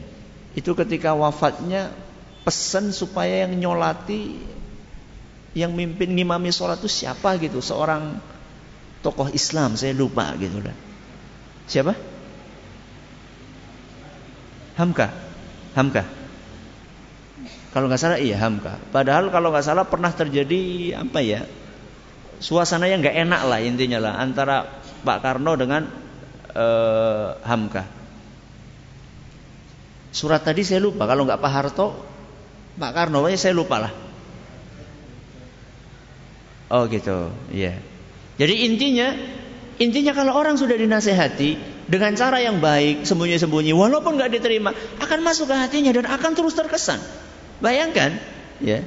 itu 0.53 0.71
ketika 0.77 1.17
wafatnya 1.17 1.97
pesan 2.45 2.93
supaya 2.93 3.49
yang 3.49 3.57
nyolati 3.57 4.37
yang 5.57 5.73
mimpin 5.73 6.13
ngimami 6.15 6.53
sholat 6.53 6.79
itu 6.79 6.93
siapa 6.93 7.41
gitu 7.41 7.59
seorang 7.59 8.21
tokoh 9.01 9.33
Islam 9.33 9.81
saya 9.81 9.97
lupa 9.97 10.37
gitu 10.37 10.61
lah. 10.61 10.77
Siapa? 11.67 11.97
Hamka. 14.77 15.09
Hamka. 15.75 16.03
Kalau 17.71 17.87
nggak 17.87 18.03
salah 18.03 18.19
iya 18.19 18.37
Hamka. 18.37 18.77
Padahal 18.91 19.31
kalau 19.31 19.55
nggak 19.55 19.67
salah 19.67 19.87
pernah 19.87 20.11
terjadi 20.11 20.95
apa 20.99 21.23
ya? 21.23 21.47
Suasana 22.41 22.89
yang 22.89 23.05
nggak 23.05 23.17
enak 23.29 23.43
lah 23.45 23.61
intinya 23.61 24.01
lah 24.01 24.13
antara 24.17 24.65
Pak 25.05 25.19
Karno 25.21 25.53
dengan 25.61 25.85
uh, 26.57 27.37
Hamka. 27.45 27.85
Surat 30.11 30.43
tadi 30.43 30.67
saya 30.67 30.83
lupa. 30.83 31.07
Kalau 31.07 31.29
nggak 31.29 31.39
Pak 31.39 31.53
Harto, 31.53 31.87
Pak 32.81 32.93
Karno, 32.97 33.23
saya 33.37 33.55
lupa 33.55 33.77
lah. 33.79 33.93
Oh 36.71 36.87
gitu, 36.87 37.35
iya. 37.51 37.75
Yeah. 37.75 37.77
Jadi 38.41 38.55
intinya, 38.73 39.09
intinya 39.83 40.13
kalau 40.15 40.39
orang 40.39 40.55
sudah 40.55 40.79
dinasehati 40.79 41.59
dengan 41.91 42.15
cara 42.15 42.39
yang 42.39 42.63
baik, 42.63 43.03
sembunyi-sembunyi, 43.03 43.75
walaupun 43.75 44.15
nggak 44.15 44.33
diterima, 44.39 44.71
akan 45.03 45.19
masuk 45.21 45.51
ke 45.51 45.57
hatinya 45.59 45.91
dan 45.91 46.07
akan 46.07 46.33
terus 46.39 46.55
terkesan. 46.55 47.03
Bayangkan, 47.59 48.17
ya. 48.63 48.87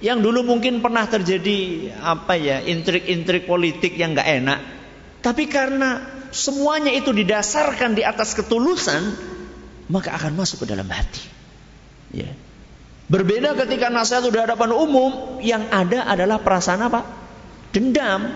Yang 0.00 0.18
dulu 0.24 0.40
mungkin 0.48 0.80
pernah 0.80 1.04
terjadi 1.04 1.92
apa 2.00 2.32
ya, 2.40 2.64
intrik-intrik 2.64 3.44
politik 3.44 3.96
yang 4.00 4.16
nggak 4.16 4.30
enak, 4.40 4.60
tapi 5.20 5.44
karena 5.44 6.00
semuanya 6.32 6.88
itu 6.88 7.12
didasarkan 7.12 7.92
di 7.92 8.00
atas 8.00 8.32
ketulusan, 8.32 9.12
maka 9.92 10.16
akan 10.16 10.40
masuk 10.40 10.64
ke 10.64 10.66
dalam 10.72 10.88
hati. 10.88 11.20
Ya. 12.16 12.32
Berbeda 13.10 13.52
ketika 13.58 13.92
nasihat 13.92 14.24
sudah 14.24 14.48
hadapan 14.48 14.72
umum, 14.72 15.42
yang 15.44 15.68
ada 15.68 16.08
adalah 16.08 16.40
perasaan 16.40 16.80
apa? 16.80 17.04
Dendam. 17.74 18.32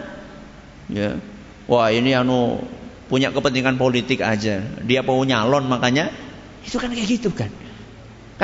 Ya. 0.93 1.17
Wah 1.65 1.89
ini 1.89 2.13
anu 2.13 2.61
punya 3.09 3.33
kepentingan 3.33 3.81
politik 3.81 4.21
aja. 4.21 4.61
Dia 4.85 5.01
mau 5.01 5.23
nyalon 5.25 5.65
makanya 5.65 6.13
itu 6.67 6.77
kan 6.77 6.93
kayak 6.93 7.09
gitu 7.09 7.31
kan. 7.33 7.49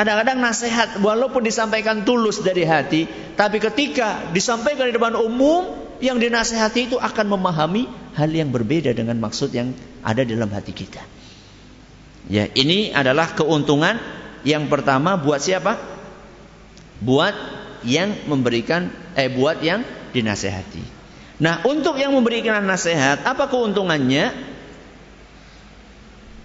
Kadang-kadang 0.00 0.40
nasihat 0.40 0.96
walaupun 1.04 1.44
disampaikan 1.44 2.08
tulus 2.08 2.40
dari 2.40 2.64
hati, 2.64 3.04
tapi 3.36 3.60
ketika 3.60 4.32
disampaikan 4.32 4.88
di 4.88 4.96
depan 4.96 5.12
umum, 5.12 5.76
yang 6.00 6.16
dinasehati 6.16 6.88
itu 6.88 6.96
akan 6.96 7.36
memahami 7.36 7.84
hal 8.16 8.32
yang 8.32 8.48
berbeda 8.48 8.96
dengan 8.96 9.20
maksud 9.20 9.52
yang 9.52 9.76
ada 10.00 10.24
dalam 10.24 10.48
hati 10.48 10.72
kita. 10.72 11.04
Ya, 12.32 12.48
ini 12.56 12.96
adalah 12.96 13.36
keuntungan 13.36 14.00
yang 14.40 14.72
pertama 14.72 15.20
buat 15.20 15.44
siapa? 15.44 15.76
buat 17.00 17.32
yang 17.84 18.28
memberikan 18.28 18.92
eh 19.16 19.28
buat 19.32 19.64
yang 19.64 19.82
dinasehati. 20.12 21.00
Nah, 21.40 21.64
untuk 21.64 21.96
yang 21.96 22.12
memberikan 22.12 22.60
nasihat, 22.64 23.24
apa 23.24 23.48
keuntungannya? 23.48 24.32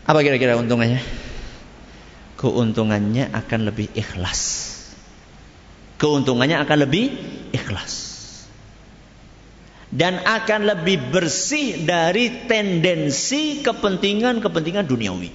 Apa 0.08 0.20
kira-kira 0.24 0.56
keuntungannya? 0.56 1.25
Keuntungannya 2.36 3.32
akan 3.32 3.60
lebih 3.72 3.88
ikhlas. 3.96 4.42
Keuntungannya 5.96 6.60
akan 6.60 6.78
lebih 6.84 7.06
ikhlas. 7.56 7.94
Dan 9.96 10.20
akan 10.20 10.68
lebih 10.68 11.16
bersih 11.16 11.88
dari 11.88 12.52
tendensi 12.52 13.64
kepentingan-kepentingan 13.64 14.84
duniawi. 14.84 15.32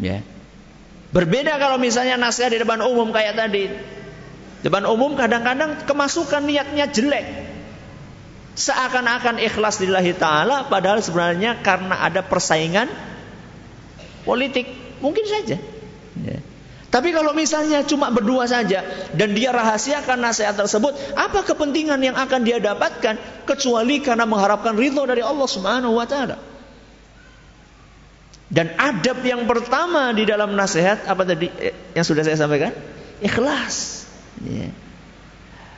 Ya. 0.00 0.24
Berbeda 1.12 1.60
kalau 1.60 1.76
misalnya 1.76 2.16
nasihat 2.16 2.48
di 2.48 2.60
depan 2.64 2.80
umum 2.80 3.12
kayak 3.12 3.36
tadi. 3.36 3.68
Depan 4.64 4.88
umum 4.88 5.14
kadang-kadang 5.14 5.84
kemasukan 5.84 6.48
niatnya 6.48 6.88
jelek. 6.88 7.26
Seakan-akan 8.58 9.38
ikhlas 9.38 9.78
lillahi 9.78 10.18
ta'ala 10.18 10.66
padahal 10.66 10.98
sebenarnya 10.98 11.60
karena 11.62 12.02
ada 12.02 12.26
persaingan 12.26 12.90
politik. 14.26 14.87
Mungkin 14.98 15.24
saja. 15.26 15.56
Ya. 16.18 16.38
Tapi 16.88 17.12
kalau 17.12 17.36
misalnya 17.36 17.84
cuma 17.84 18.08
berdua 18.08 18.48
saja 18.48 18.80
dan 19.12 19.36
dia 19.36 19.52
rahasiakan 19.52 20.24
nasihat 20.24 20.56
tersebut, 20.56 20.96
apa 21.12 21.44
kepentingan 21.44 22.00
yang 22.00 22.16
akan 22.16 22.40
dia 22.48 22.56
dapatkan 22.64 23.44
kecuali 23.44 24.00
karena 24.00 24.24
mengharapkan 24.24 24.72
ridho 24.72 25.04
dari 25.04 25.20
Allah 25.20 25.44
Subhanahu 25.44 25.92
wa 25.92 26.08
taala? 26.08 26.40
Dan 28.48 28.72
adab 28.80 29.20
yang 29.20 29.44
pertama 29.44 30.16
di 30.16 30.24
dalam 30.24 30.56
nasihat 30.56 31.04
apa 31.04 31.28
tadi 31.28 31.52
eh, 31.60 31.76
yang 31.92 32.08
sudah 32.08 32.24
saya 32.24 32.40
sampaikan? 32.40 32.72
Ikhlas. 33.20 34.08
Ya. 34.40 34.72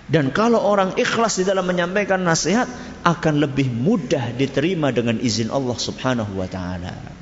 Dan 0.07 0.31
kalau 0.31 0.63
orang 0.63 0.95
ikhlas 0.95 1.43
di 1.43 1.45
dalam 1.47 1.67
menyampaikan 1.67 2.23
nasihat 2.23 2.71
akan 3.03 3.43
lebih 3.43 3.67
mudah 3.67 4.31
diterima 4.35 4.95
dengan 4.95 5.19
izin 5.19 5.51
Allah 5.51 5.75
Subhanahu 5.75 6.39
wa 6.39 6.47
taala. 6.47 7.20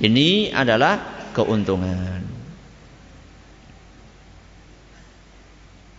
Ini 0.00 0.56
adalah 0.56 1.28
keuntungan. 1.36 2.24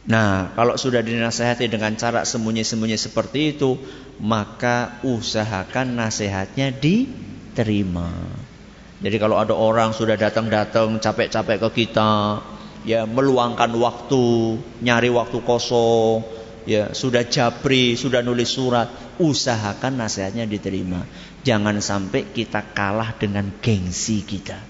Nah, 0.01 0.49
kalau 0.57 0.73
sudah 0.81 1.05
dinasehati 1.05 1.69
dengan 1.69 1.93
cara 1.93 2.25
sembunyi-sembunyi 2.25 2.97
seperti 2.97 3.53
itu, 3.53 3.77
maka 4.17 4.97
usahakan 5.05 5.93
nasihatnya 5.93 6.73
diterima. 6.73 8.09
Jadi 9.01 9.17
kalau 9.21 9.37
ada 9.37 9.53
orang 9.53 9.93
sudah 9.93 10.17
datang-datang 10.17 10.97
capek-capek 10.97 11.57
ke 11.61 11.69
kita, 11.85 12.41
ya 12.81 13.05
meluangkan 13.05 13.69
waktu, 13.77 14.57
nyari 14.81 15.09
waktu 15.13 15.37
kosong, 15.45 16.25
ya 16.65 16.93
sudah 16.93 17.25
japri, 17.25 17.97
sudah 17.97 18.21
nulis 18.25 18.49
surat, 18.49 18.89
usahakan 19.21 20.01
nasihatnya 20.01 20.45
diterima. 20.49 21.05
Jangan 21.41 21.81
sampai 21.81 22.29
kita 22.29 22.61
kalah 22.77 23.17
dengan 23.17 23.49
gengsi 23.61 24.21
kita. 24.21 24.61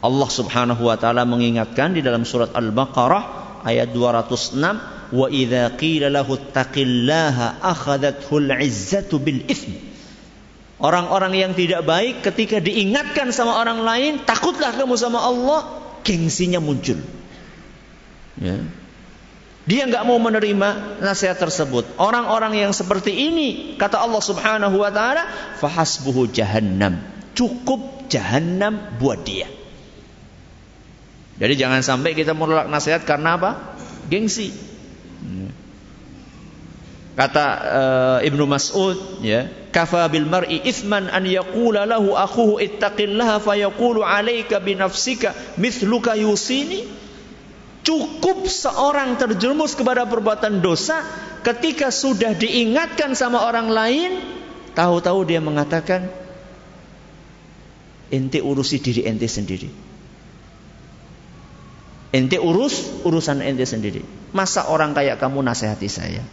Allah 0.00 0.30
Subhanahu 0.30 0.86
wa 0.86 0.96
taala 0.96 1.28
mengingatkan 1.28 1.92
di 1.92 2.00
dalam 2.00 2.24
surat 2.24 2.52
Al-Baqarah 2.56 3.60
ayat 3.64 3.92
206, 3.92 5.12
"Wa 5.12 5.26
idza 5.28 5.76
qila 5.76 6.08
lahu 6.08 6.38
taqillaha 6.38 7.60
akhadathu 7.60 8.38
al-'izzatu 8.38 9.20
bil 9.20 9.44
itsm." 9.44 9.76
Orang-orang 10.76 11.32
yang 11.32 11.52
tidak 11.56 11.88
baik 11.88 12.20
ketika 12.20 12.60
diingatkan 12.60 13.32
sama 13.32 13.56
orang 13.56 13.80
lain, 13.80 14.12
takutlah 14.28 14.76
kamu 14.76 14.92
sama 15.00 15.24
Allah, 15.24 15.64
gengsinya 16.04 16.60
muncul. 16.60 17.00
Ya. 18.36 18.60
Dia 19.66 19.82
nggak 19.82 20.06
mau 20.06 20.22
menerima 20.22 21.02
nasihat 21.02 21.42
tersebut. 21.42 21.98
Orang-orang 21.98 22.54
yang 22.54 22.70
seperti 22.70 23.10
ini, 23.10 23.74
kata 23.74 23.98
Allah 23.98 24.22
Subhanahu 24.22 24.78
wa 24.78 24.90
taala, 24.94 25.26
fahasbuhu 25.58 26.30
jahannam. 26.30 27.02
Cukup 27.34 28.06
jahannam 28.06 28.94
buat 29.02 29.26
dia. 29.26 29.50
Jadi 31.36 31.54
jangan 31.58 31.82
sampai 31.82 32.14
kita 32.14 32.32
menolak 32.32 32.70
nasihat 32.70 33.02
karena 33.02 33.34
apa? 33.36 33.76
Gengsi. 34.06 34.54
Kata 37.16 37.46
uh, 37.48 38.18
Ibnu 38.28 38.44
Mas'ud, 38.44 39.24
ya, 39.24 39.48
kafa 39.72 40.04
bil 40.12 40.28
mar'i 40.28 40.60
ithman 40.68 41.08
an 41.08 41.24
yaqula 41.24 41.88
lahu 41.88 42.12
akhuhu 42.12 42.60
ittaqillaha 42.60 43.40
fayaqulu 43.40 44.04
alayka 44.04 44.60
bi 44.60 44.76
nafsika 44.76 45.32
mithluka 45.56 46.12
yusini. 46.12 46.84
Cukup 47.86 48.50
seorang 48.50 49.14
terjerumus 49.14 49.78
kepada 49.78 50.10
perbuatan 50.10 50.58
dosa 50.58 51.06
ketika 51.46 51.94
sudah 51.94 52.34
diingatkan 52.34 53.14
sama 53.14 53.46
orang 53.46 53.70
lain, 53.70 54.10
tahu-tahu 54.74 55.22
dia 55.22 55.38
mengatakan 55.38 56.10
ente 58.10 58.42
urusi 58.42 58.82
diri 58.82 59.06
ente 59.06 59.30
sendiri. 59.30 59.70
Ente 62.10 62.42
urus 62.42 63.06
urusan 63.06 63.38
ente 63.38 63.62
sendiri. 63.62 64.02
Masa 64.34 64.66
orang 64.66 64.90
kayak 64.90 65.22
kamu 65.22 65.46
nasihati 65.46 65.86
saya? 65.86 66.26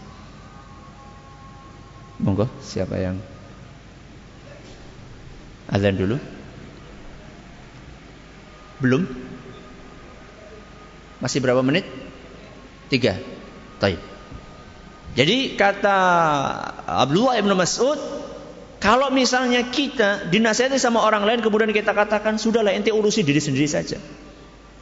Monggo, 2.18 2.50
siapa 2.66 2.98
yang 2.98 3.22
azan 5.70 6.02
dulu? 6.02 6.18
Belum? 8.82 9.33
Masih 11.24 11.40
berapa 11.40 11.64
menit? 11.64 11.88
Tiga. 12.92 13.16
Taib. 13.80 14.00
Jadi 15.16 15.56
kata 15.56 15.98
Abdullah 16.84 17.40
ibn 17.40 17.56
Mas'ud, 17.56 17.96
kalau 18.84 19.08
misalnya 19.08 19.64
kita 19.72 20.28
dinasihati 20.28 20.76
sama 20.76 21.00
orang 21.00 21.24
lain 21.24 21.40
kemudian 21.40 21.72
kita 21.72 21.96
katakan 21.96 22.36
sudahlah 22.36 22.76
ente 22.76 22.92
urusi 22.92 23.24
diri 23.24 23.40
sendiri 23.40 23.72
saja. 23.72 23.96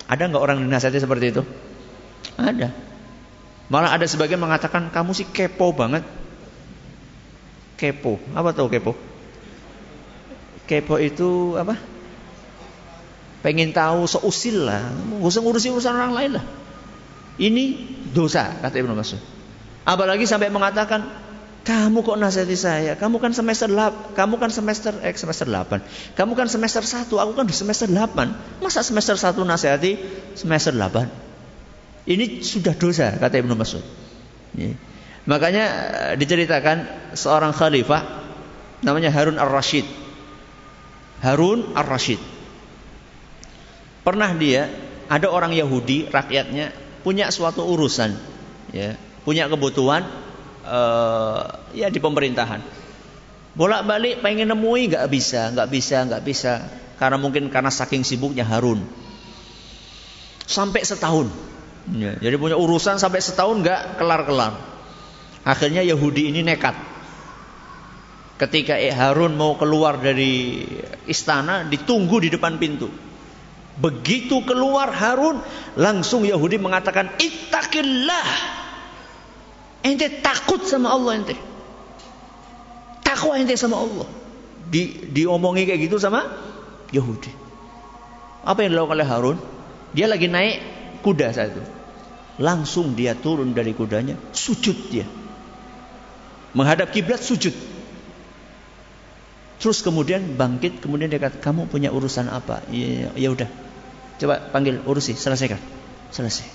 Ada 0.10 0.34
nggak 0.34 0.42
orang 0.42 0.66
dinasihati 0.66 0.98
seperti 0.98 1.26
itu? 1.30 1.44
Ada. 2.42 2.74
Malah 3.70 3.94
ada 3.94 4.10
sebagian 4.10 4.42
mengatakan 4.42 4.89
kamu 4.89 5.14
sih 5.14 5.30
kepo 5.30 5.72
banget 5.78 6.02
kepo. 7.82 8.22
Apa 8.38 8.54
tahu 8.54 8.70
kepo? 8.70 8.94
Kepo 10.70 10.96
itu 11.02 11.58
apa? 11.58 11.76
Pengen 13.42 13.74
tahu 13.74 14.06
seusil 14.06 14.70
lah. 14.70 14.86
Gak 15.22 15.26
usah 15.26 15.42
ngurusi 15.42 15.74
urusan 15.74 15.94
orang 15.98 16.14
lain 16.14 16.32
lah. 16.38 16.46
Ini 17.42 17.64
dosa 18.14 18.54
kata 18.62 18.78
Ibnu 18.78 18.94
Mas'ud. 18.94 19.18
Apalagi 19.82 20.30
sampai 20.30 20.54
mengatakan 20.54 21.10
kamu 21.62 22.02
kok 22.02 22.18
nasihati 22.18 22.58
saya? 22.58 22.94
Kamu 22.98 23.22
kan 23.22 23.38
semester 23.38 23.70
8, 23.70 24.18
kamu 24.18 24.42
kan 24.42 24.50
semester 24.50 24.94
eh 25.02 25.14
semester 25.14 25.46
8. 25.46 26.18
Kamu 26.18 26.34
kan 26.34 26.50
semester 26.50 26.82
1, 26.82 27.06
aku 27.10 27.34
kan 27.38 27.46
semester 27.50 27.86
8. 27.89 28.62
Masa 28.62 28.82
semester 28.82 29.14
1 29.14 29.38
nasihati 29.46 29.98
semester 30.34 30.74
8? 30.74 32.10
Ini 32.10 32.42
sudah 32.42 32.74
dosa 32.74 33.14
kata 33.14 33.42
Ibnu 33.42 33.54
Mas'ud. 33.54 33.86
Yeah. 34.58 34.74
Makanya 35.30 35.66
eh, 35.70 36.14
diceritakan 36.18 36.89
seorang 37.14 37.54
khalifah 37.54 38.02
namanya 38.82 39.14
Harun 39.14 39.38
Ar-Rasyid. 39.38 39.86
Harun 41.22 41.78
Ar-Rasyid. 41.78 42.41
Pernah 44.02 44.34
dia 44.34 44.66
ada 45.06 45.30
orang 45.30 45.54
Yahudi 45.54 46.10
rakyatnya 46.10 46.74
punya 47.06 47.30
suatu 47.30 47.66
urusan 47.66 48.18
ya, 48.74 48.97
punya 49.22 49.45
kebutuhan 49.45 50.02
uh, 50.66 51.70
ya 51.78 51.91
di 51.91 52.02
pemerintahan. 52.02 52.62
Bolak-balik 53.52 54.24
pengen 54.24 54.49
nemui 54.49 54.88
nggak 54.88 55.06
bisa, 55.12 55.52
nggak 55.52 55.70
bisa, 55.70 55.97
nggak 56.08 56.24
bisa 56.24 56.54
karena 56.95 57.18
mungkin 57.20 57.52
karena 57.52 57.70
saking 57.70 58.06
sibuknya 58.06 58.45
Harun. 58.47 58.82
sampai 60.52 60.84
setahun. 60.84 61.32
Ya, 61.95 62.14
jadi 62.20 62.36
punya 62.36 62.60
urusan 62.60 62.99
sampai 62.99 63.24
setahun 63.24 63.64
nggak 63.64 63.97
kelar-kelar. 63.97 64.54
Akhirnya 65.41 65.82
Yahudi 65.82 66.30
ini 66.30 66.45
nekat. 66.45 66.76
Ketika 68.38 68.78
Harun 68.78 69.38
mau 69.38 69.56
keluar 69.58 70.02
dari 70.02 70.66
istana, 71.08 71.66
ditunggu 71.66 72.22
di 72.22 72.30
depan 72.34 72.58
pintu. 72.58 72.89
Begitu 73.80 74.43
keluar 74.43 74.91
Harun, 74.91 75.39
langsung 75.80 76.28
Yahudi 76.28 76.59
mengatakan, 76.59 77.15
Ittaqillah. 77.15 78.59
Ente 79.82 80.22
takut 80.22 80.61
sama 80.67 80.93
Allah 80.93 81.24
ente. 81.24 81.36
Takwa 83.01 83.39
ente 83.39 83.57
sama 83.57 83.82
Allah. 83.82 84.07
Di, 84.72 85.09
diomongi 85.09 85.65
kayak 85.65 85.89
gitu 85.89 85.97
sama 85.97 86.28
Yahudi. 86.93 87.34
Apa 88.45 88.65
yang 88.65 88.76
dilakukan 88.76 88.97
oleh 88.97 89.09
Harun? 89.09 89.38
Dia 89.91 90.07
lagi 90.07 90.28
naik 90.30 90.61
kuda 91.01 91.28
saat 91.34 91.53
itu. 91.55 91.63
Langsung 92.41 92.93
dia 92.97 93.13
turun 93.13 93.53
dari 93.53 93.76
kudanya, 93.76 94.17
sujud 94.32 94.78
dia. 94.89 95.05
Menghadap 96.55 96.91
kiblat 96.91 97.22
sujud. 97.22 97.53
Terus 99.62 99.86
kemudian 99.86 100.26
bangkit, 100.41 100.82
kemudian 100.82 101.05
dia 101.05 101.22
kata, 101.22 101.38
kamu 101.38 101.70
punya 101.70 101.93
urusan 101.93 102.26
apa? 102.34 102.66
Ya, 102.74 103.14
ya 103.14 103.30
udah, 103.30 103.45
coba 104.18 104.41
panggil 104.49 104.82
urusi, 104.82 105.14
selesaikan, 105.14 105.62
selesai. 106.09 106.49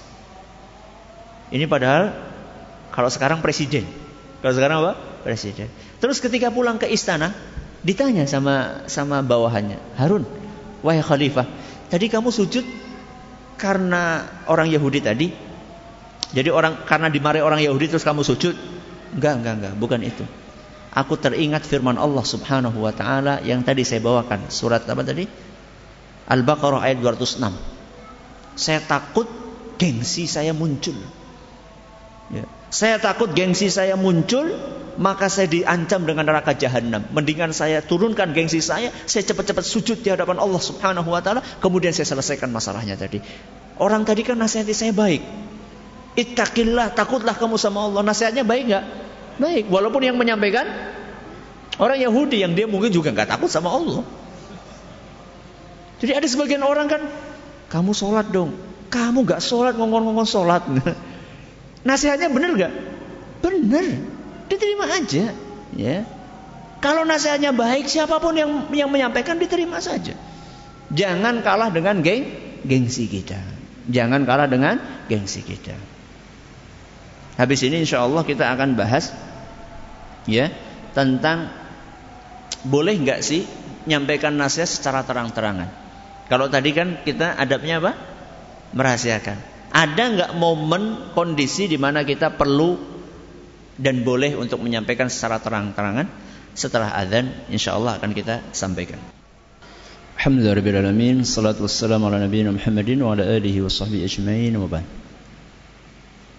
Ini 1.54 1.70
padahal 1.70 2.10
kalau 2.90 3.06
sekarang 3.06 3.38
presiden, 3.46 3.86
kalau 4.42 4.58
sekarang 4.58 4.82
apa? 4.82 4.92
Presiden. 5.22 5.70
Terus 6.02 6.18
ketika 6.18 6.50
pulang 6.50 6.82
ke 6.82 6.90
istana, 6.90 7.30
ditanya 7.86 8.26
sama 8.26 8.82
sama 8.90 9.22
bawahannya, 9.22 9.78
Harun, 9.94 10.26
wahai 10.82 10.98
khalifah, 10.98 11.46
tadi 11.86 12.10
kamu 12.10 12.34
sujud 12.34 12.66
karena 13.54 14.26
orang 14.50 14.66
Yahudi 14.66 14.98
tadi? 14.98 15.30
Jadi 16.34 16.50
orang 16.50 16.82
karena 16.82 17.06
dimarahi 17.06 17.38
orang 17.38 17.62
Yahudi 17.62 17.86
terus 17.86 18.02
kamu 18.02 18.26
sujud? 18.26 18.58
Enggak, 19.14 19.38
enggak, 19.38 19.54
enggak, 19.62 19.74
bukan 19.78 20.02
itu 20.02 20.26
aku 20.96 21.20
teringat 21.20 21.68
firman 21.68 22.00
Allah 22.00 22.24
Subhanahu 22.24 22.80
wa 22.80 22.92
taala 22.96 23.44
yang 23.44 23.60
tadi 23.60 23.84
saya 23.84 24.00
bawakan. 24.00 24.48
Surat 24.48 24.88
apa 24.88 25.04
tadi? 25.04 25.28
Al-Baqarah 26.26 26.80
ayat 26.80 27.04
206. 27.04 28.56
Saya 28.56 28.80
takut 28.80 29.28
gengsi 29.76 30.24
saya 30.24 30.56
muncul. 30.56 30.96
Ya. 32.32 32.48
Saya 32.72 32.96
takut 32.98 33.30
gengsi 33.36 33.68
saya 33.70 33.94
muncul, 33.94 34.50
maka 34.96 35.28
saya 35.30 35.46
diancam 35.46 36.02
dengan 36.08 36.26
neraka 36.26 36.56
jahanam. 36.56 37.04
Mendingan 37.12 37.52
saya 37.52 37.84
turunkan 37.84 38.32
gengsi 38.32 38.64
saya, 38.64 38.90
saya 39.04 39.22
cepat-cepat 39.22 39.62
sujud 39.62 40.00
di 40.00 40.08
hadapan 40.10 40.40
Allah 40.40 40.58
Subhanahu 40.58 41.12
wa 41.12 41.20
taala, 41.20 41.44
kemudian 41.60 41.92
saya 41.92 42.08
selesaikan 42.08 42.50
masalahnya 42.50 42.96
tadi. 42.96 43.20
Orang 43.76 44.08
tadi 44.08 44.24
kan 44.24 44.40
nasihati 44.40 44.72
saya 44.72 44.96
baik. 44.96 45.20
Ittaqillah, 46.16 46.96
takutlah 46.96 47.36
kamu 47.36 47.60
sama 47.60 47.84
Allah. 47.84 48.00
Nasihatnya 48.00 48.42
baik 48.42 48.72
nggak? 48.72 48.84
Baik, 49.36 49.68
walaupun 49.68 50.00
yang 50.00 50.16
menyampaikan 50.16 50.64
orang 51.76 52.00
Yahudi 52.00 52.40
yang 52.40 52.56
dia 52.56 52.64
mungkin 52.64 52.88
juga 52.88 53.12
nggak 53.12 53.36
takut 53.36 53.52
sama 53.52 53.72
Allah. 53.72 54.04
Jadi 56.00 56.12
ada 56.12 56.26
sebagian 56.28 56.64
orang 56.64 56.88
kan, 56.88 57.02
kamu 57.72 57.92
sholat 57.92 58.28
dong, 58.32 58.56
kamu 58.88 59.24
nggak 59.24 59.40
sholat 59.44 59.76
ngomong-ngomong 59.76 60.28
sholat. 60.28 60.64
Nasihatnya 61.88 62.32
benar 62.32 62.50
nggak? 62.56 62.72
Benar, 63.44 63.86
diterima 64.48 64.84
aja. 64.92 65.32
Ya, 65.76 66.08
kalau 66.86 67.02
nasihatnya 67.02 67.50
baik, 67.56 67.88
siapa 67.88 68.20
pun 68.20 68.36
yang 68.36 68.70
yang 68.70 68.92
menyampaikan 68.92 69.40
diterima 69.40 69.80
saja. 69.80 70.14
Jangan 70.92 71.42
kalah 71.42 71.72
dengan 71.72 71.98
geng, 72.04 72.30
gengsi 72.62 73.10
kita. 73.10 73.40
Jangan 73.90 74.22
kalah 74.22 74.46
dengan 74.46 74.78
gengsi 75.10 75.42
kita. 75.42 75.74
Habis 77.36 77.60
ini 77.66 77.84
insya 77.84 78.06
Allah 78.06 78.22
kita 78.22 78.48
akan 78.48 78.78
bahas 78.78 79.10
ya 80.26 80.52
tentang 80.92 81.50
boleh 82.66 82.98
nggak 82.98 83.20
sih 83.22 83.46
nyampaikan 83.86 84.34
nasihat 84.34 84.68
secara 84.68 85.06
terang-terangan. 85.06 85.70
Kalau 86.26 86.50
tadi 86.50 86.74
kan 86.74 87.06
kita 87.06 87.38
adabnya 87.38 87.78
apa? 87.78 87.92
Merahasiakan. 88.74 89.38
Ada 89.70 90.04
nggak 90.18 90.30
momen 90.34 91.14
kondisi 91.14 91.70
di 91.70 91.78
mana 91.78 92.02
kita 92.02 92.34
perlu 92.34 92.74
dan 93.78 94.02
boleh 94.02 94.34
untuk 94.34 94.58
menyampaikan 94.64 95.06
secara 95.06 95.38
terang-terangan 95.38 96.08
setelah 96.56 96.96
adzan 96.96 97.30
insya 97.52 97.78
Allah 97.78 98.00
akan 98.00 98.10
kita 98.10 98.42
sampaikan. 98.50 98.98
Alhamdulillahirobbilalamin. 100.16 101.22
Salatu 101.22 101.68
wassalamu 101.68 102.08
ala 102.08 102.24
nabiyina 102.24 102.50
Muhammadin 102.50 102.98
wa 103.04 103.12
ala 103.14 103.22
alihi 103.22 103.60
wa 103.60 103.70
sahbihi 103.70 104.02
ajma'in 104.02 104.56
wa 104.56 104.66
ba'd. 104.66 105.05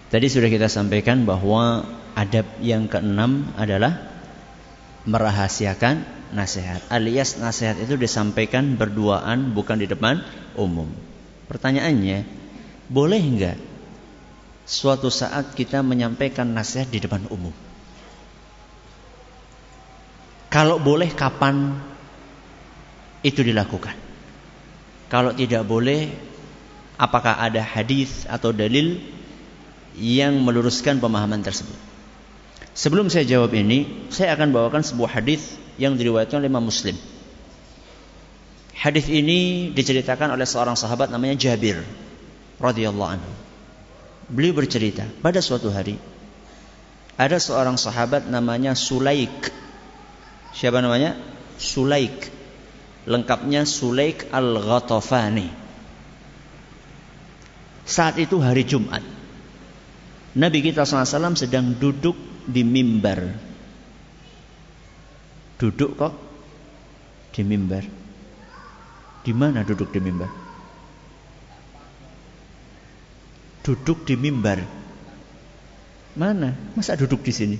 Tadi 0.08 0.26
sudah 0.32 0.48
kita 0.48 0.72
sampaikan 0.72 1.28
bahwa 1.28 1.84
adab 2.16 2.48
yang 2.64 2.88
keenam 2.88 3.52
adalah 3.60 4.08
merahasiakan 5.04 6.00
nasihat. 6.32 6.80
Alias 6.88 7.36
nasihat 7.36 7.76
itu 7.76 8.00
disampaikan 8.00 8.76
berduaan 8.80 9.52
bukan 9.52 9.76
di 9.76 9.84
depan 9.84 10.24
umum. 10.56 10.88
Pertanyaannya, 11.48 12.24
boleh 12.88 13.20
enggak 13.20 13.58
suatu 14.64 15.12
saat 15.12 15.52
kita 15.52 15.84
menyampaikan 15.84 16.48
nasihat 16.56 16.88
di 16.88 17.04
depan 17.04 17.28
umum? 17.28 17.52
Kalau 20.48 20.80
boleh 20.80 21.12
kapan 21.12 21.76
itu 23.20 23.44
dilakukan? 23.44 23.92
Kalau 25.12 25.36
tidak 25.36 25.68
boleh, 25.68 26.08
apakah 26.96 27.36
ada 27.36 27.60
hadis 27.60 28.24
atau 28.24 28.52
dalil 28.56 29.17
yang 29.98 30.38
meluruskan 30.40 31.02
pemahaman 31.02 31.42
tersebut. 31.42 31.76
Sebelum 32.78 33.10
saya 33.10 33.26
jawab 33.26 33.50
ini, 33.58 34.06
saya 34.14 34.38
akan 34.38 34.54
bawakan 34.54 34.86
sebuah 34.86 35.18
hadis 35.18 35.58
yang 35.82 35.98
diriwayatkan 35.98 36.38
oleh 36.38 36.50
Imam 36.50 36.62
Muslim. 36.62 36.94
Hadis 38.78 39.10
ini 39.10 39.74
diceritakan 39.74 40.38
oleh 40.38 40.46
seorang 40.46 40.78
sahabat 40.78 41.10
namanya 41.10 41.34
Jabir 41.34 41.82
radhiyallahu 42.62 43.10
anhu. 43.18 43.32
Beliau 44.30 44.54
bercerita, 44.54 45.02
pada 45.18 45.42
suatu 45.42 45.74
hari 45.74 45.98
ada 47.18 47.42
seorang 47.42 47.74
sahabat 47.74 48.30
namanya 48.30 48.78
Sulaik. 48.78 49.50
Siapa 50.54 50.78
namanya? 50.78 51.18
Sulaik. 51.58 52.30
Lengkapnya 53.10 53.66
Sulaik 53.66 54.30
Al-Ghatafani. 54.30 55.50
Saat 57.82 58.22
itu 58.22 58.38
hari 58.38 58.62
Jumat. 58.62 59.17
Nabi 60.38 60.62
kita 60.62 60.86
SAW 60.86 61.34
sedang 61.34 61.74
duduk 61.74 62.14
di 62.46 62.62
mimbar. 62.62 63.26
Duduk 65.58 65.98
kok 65.98 66.14
di 67.34 67.42
mimbar. 67.42 67.82
Di 69.26 69.34
mana 69.34 69.66
duduk 69.66 69.90
di 69.90 69.98
mimbar? 69.98 70.30
Duduk 73.66 74.06
di 74.06 74.14
mimbar. 74.14 74.62
Mana? 76.14 76.54
Masa 76.78 76.94
duduk 76.94 77.26
di 77.26 77.34
sini? 77.34 77.58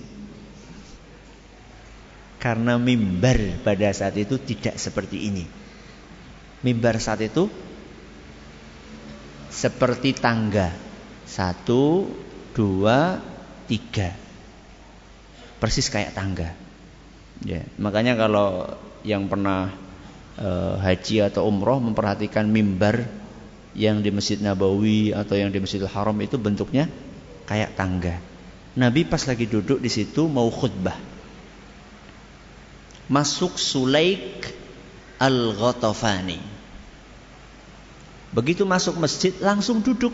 Karena 2.39 2.79
mimbar 2.79 3.59
pada 3.66 3.91
saat 3.91 4.14
itu 4.14 4.39
tidak 4.39 4.79
seperti 4.79 5.26
ini. 5.26 5.43
Mimbar 6.62 7.03
saat 7.03 7.26
itu 7.26 7.51
seperti 9.51 10.14
tangga. 10.14 10.70
Satu, 11.26 12.07
dua, 12.59 13.22
tiga. 13.70 14.11
Persis 15.62 15.86
kayak 15.86 16.18
tangga. 16.18 16.50
Ya, 17.46 17.62
makanya 17.78 18.18
kalau 18.18 18.74
yang 19.06 19.30
pernah 19.30 19.70
e, 20.34 20.48
haji 20.82 21.22
atau 21.30 21.46
umroh 21.46 21.78
memperhatikan 21.78 22.50
mimbar 22.50 23.06
yang 23.78 24.02
di 24.02 24.11
Masjid 24.11 24.42
Nabawi 24.42 25.14
atau 25.14 25.38
yang 25.38 25.54
di 25.54 25.62
Masjidil 25.62 25.86
Haram 25.86 26.18
itu 26.18 26.34
bentuknya 26.34 26.90
kayak 27.46 27.78
tangga. 27.78 28.18
Nabi 28.74 29.06
pas 29.06 29.22
lagi 29.22 29.46
duduk 29.46 29.78
di 29.78 29.86
situ 29.86 30.26
mau 30.26 30.50
khutbah. 30.50 30.98
Masuk 33.06 33.54
Sulaik 33.54 34.50
Al-Ghatafani. 35.22 36.38
Begitu 38.34 38.68
masuk 38.68 39.00
masjid 39.00 39.32
langsung 39.40 39.80
duduk. 39.80 40.12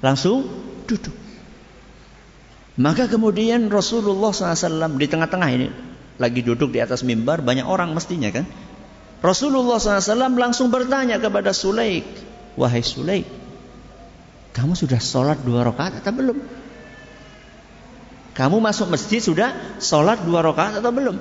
Langsung 0.00 0.48
duduk. 0.88 1.29
Maka 2.78 3.10
kemudian 3.10 3.66
Rasulullah 3.66 4.30
SAW 4.30 4.94
di 4.94 5.06
tengah-tengah 5.10 5.50
ini 5.50 5.68
lagi 6.20 6.44
duduk 6.44 6.70
di 6.70 6.78
atas 6.84 7.00
mimbar 7.02 7.40
banyak 7.40 7.64
orang 7.64 7.96
mestinya 7.96 8.28
kan. 8.28 8.44
Rasulullah 9.24 9.80
SAW 9.80 10.36
langsung 10.36 10.68
bertanya 10.68 11.16
kepada 11.20 11.52
Sulaik, 11.52 12.04
wahai 12.56 12.80
Sulaik, 12.80 13.28
kamu 14.52 14.76
sudah 14.76 15.00
sholat 15.00 15.40
dua 15.44 15.64
rakaat 15.64 16.00
atau 16.00 16.12
belum? 16.12 16.38
Kamu 18.32 18.56
masuk 18.64 18.88
masjid 18.88 19.20
sudah 19.20 19.52
sholat 19.82 20.24
dua 20.24 20.40
rakaat 20.40 20.80
atau 20.80 20.92
belum? 20.92 21.20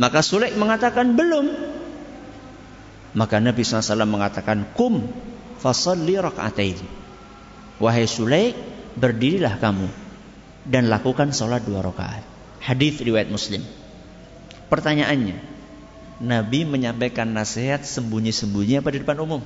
Maka 0.00 0.24
Sulaik 0.24 0.56
mengatakan 0.56 1.12
belum. 1.12 1.52
Maka 3.12 3.44
Nabi 3.44 3.60
SAW 3.60 4.08
mengatakan 4.08 4.72
kum 4.72 5.04
fasalli 5.60 6.16
rakaatain. 6.16 6.80
Wahai 7.76 8.08
Sulaik, 8.08 8.56
berdirilah 8.96 9.60
kamu 9.60 10.01
dan 10.66 10.86
lakukan 10.86 11.34
sholat 11.34 11.66
dua 11.66 11.82
rakaat. 11.82 12.22
Hadis 12.62 13.02
riwayat 13.02 13.26
Muslim. 13.26 13.66
Pertanyaannya, 14.70 15.36
Nabi 16.22 16.62
menyampaikan 16.62 17.26
nasihat 17.26 17.82
sembunyi-sembunyi 17.82 18.78
apa 18.78 18.94
di 18.94 19.02
depan 19.02 19.18
umum? 19.18 19.42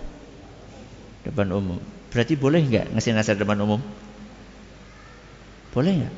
Depan 1.25 1.49
umum. 1.57 1.81
Berarti 2.13 2.37
boleh 2.37 2.61
nggak 2.61 2.93
ngasih 2.93 3.17
nasihat 3.17 3.41
depan 3.41 3.57
umum? 3.65 3.81
Boleh 5.73 6.05
nggak? 6.05 6.15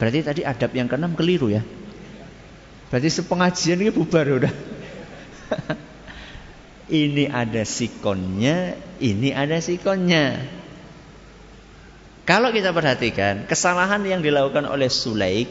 Berarti 0.00 0.18
tadi 0.24 0.40
adab 0.46 0.70
yang 0.72 0.86
keenam 0.86 1.12
keliru 1.18 1.50
ya. 1.50 1.60
Berarti 2.88 3.08
sepengajian 3.10 3.82
ini 3.82 3.90
bubar 3.92 4.26
udah. 4.26 4.54
ini 7.04 7.26
ada 7.26 7.62
sikonnya, 7.66 8.78
ini 9.02 9.30
ada 9.34 9.58
sikonnya. 9.58 10.40
Kalau 12.30 12.54
kita 12.54 12.70
perhatikan 12.70 13.50
kesalahan 13.50 14.06
yang 14.06 14.22
dilakukan 14.22 14.62
oleh 14.62 14.86
Sulaik 14.86 15.50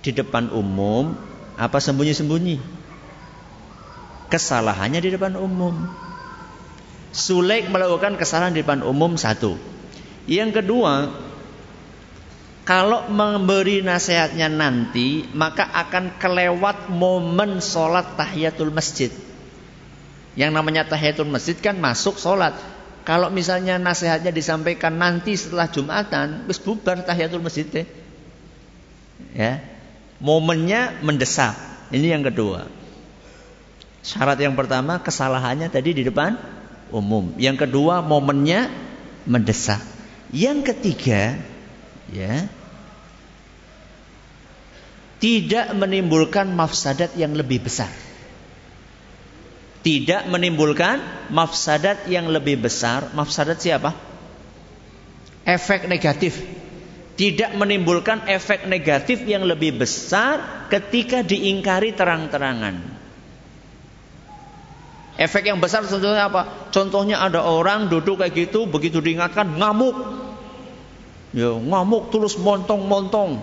di 0.00 0.08
depan 0.08 0.48
umum 0.48 1.12
apa 1.60 1.76
sembunyi-sembunyi? 1.76 2.56
Kesalahannya 4.32 4.96
di 5.04 5.12
depan 5.12 5.36
umum. 5.36 5.92
Sulaik 7.12 7.68
melakukan 7.68 8.16
kesalahan 8.16 8.56
di 8.56 8.64
depan 8.64 8.80
umum 8.80 9.20
satu. 9.20 9.60
Yang 10.24 10.64
kedua, 10.64 11.12
kalau 12.64 13.04
memberi 13.12 13.84
nasihatnya 13.84 14.48
nanti, 14.48 15.28
maka 15.36 15.68
akan 15.68 16.16
kelewat 16.16 16.88
momen 16.88 17.60
sholat 17.60 18.16
tahiyatul 18.16 18.72
masjid. 18.72 19.12
Yang 20.32 20.50
namanya 20.56 20.88
tahiyatul 20.88 21.28
masjid 21.28 21.60
kan 21.60 21.76
masuk 21.76 22.16
sholat. 22.16 22.56
Kalau 23.06 23.30
misalnya 23.30 23.78
nasihatnya 23.78 24.34
disampaikan 24.34 24.98
nanti 24.98 25.38
setelah 25.38 25.70
Jumatan, 25.70 26.50
wis 26.50 26.58
bubar 26.58 26.98
tahiyatul 27.06 27.38
masjid. 27.38 27.86
Ya. 29.30 29.62
Momennya 30.18 30.98
mendesak. 31.06 31.54
Ini 31.94 32.18
yang 32.18 32.26
kedua. 32.26 32.66
Syarat 34.02 34.42
yang 34.42 34.58
pertama 34.58 34.98
kesalahannya 34.98 35.70
tadi 35.70 35.94
di 35.94 36.02
depan 36.02 36.34
umum. 36.90 37.30
Yang 37.38 37.70
kedua 37.70 38.02
momennya 38.02 38.74
mendesak. 39.22 39.78
Yang 40.34 40.74
ketiga, 40.74 41.38
ya. 42.10 42.50
Tidak 45.22 45.78
menimbulkan 45.78 46.50
mafsadat 46.50 47.14
yang 47.14 47.38
lebih 47.38 47.62
besar 47.62 48.05
tidak 49.86 50.26
menimbulkan 50.26 50.98
mafsadat 51.30 52.10
yang 52.10 52.26
lebih 52.26 52.58
besar. 52.58 53.14
Mafsadat 53.14 53.62
siapa? 53.62 53.94
Efek 55.46 55.86
negatif. 55.86 56.42
Tidak 57.14 57.54
menimbulkan 57.54 58.26
efek 58.26 58.66
negatif 58.66 59.22
yang 59.22 59.46
lebih 59.46 59.78
besar 59.78 60.66
ketika 60.66 61.22
diingkari 61.22 61.94
terang-terangan. 61.94 62.82
Efek 65.22 65.54
yang 65.54 65.62
besar 65.62 65.86
contohnya 65.86 66.34
apa? 66.34 66.68
Contohnya 66.74 67.22
ada 67.22 67.46
orang 67.46 67.86
duduk 67.86 68.18
kayak 68.18 68.34
gitu, 68.34 68.66
begitu 68.66 68.98
diingatkan 68.98 69.54
ngamuk. 69.54 69.94
Ya, 71.30 71.54
ngamuk 71.54 72.10
terus 72.10 72.34
montong-montong. 72.42 73.38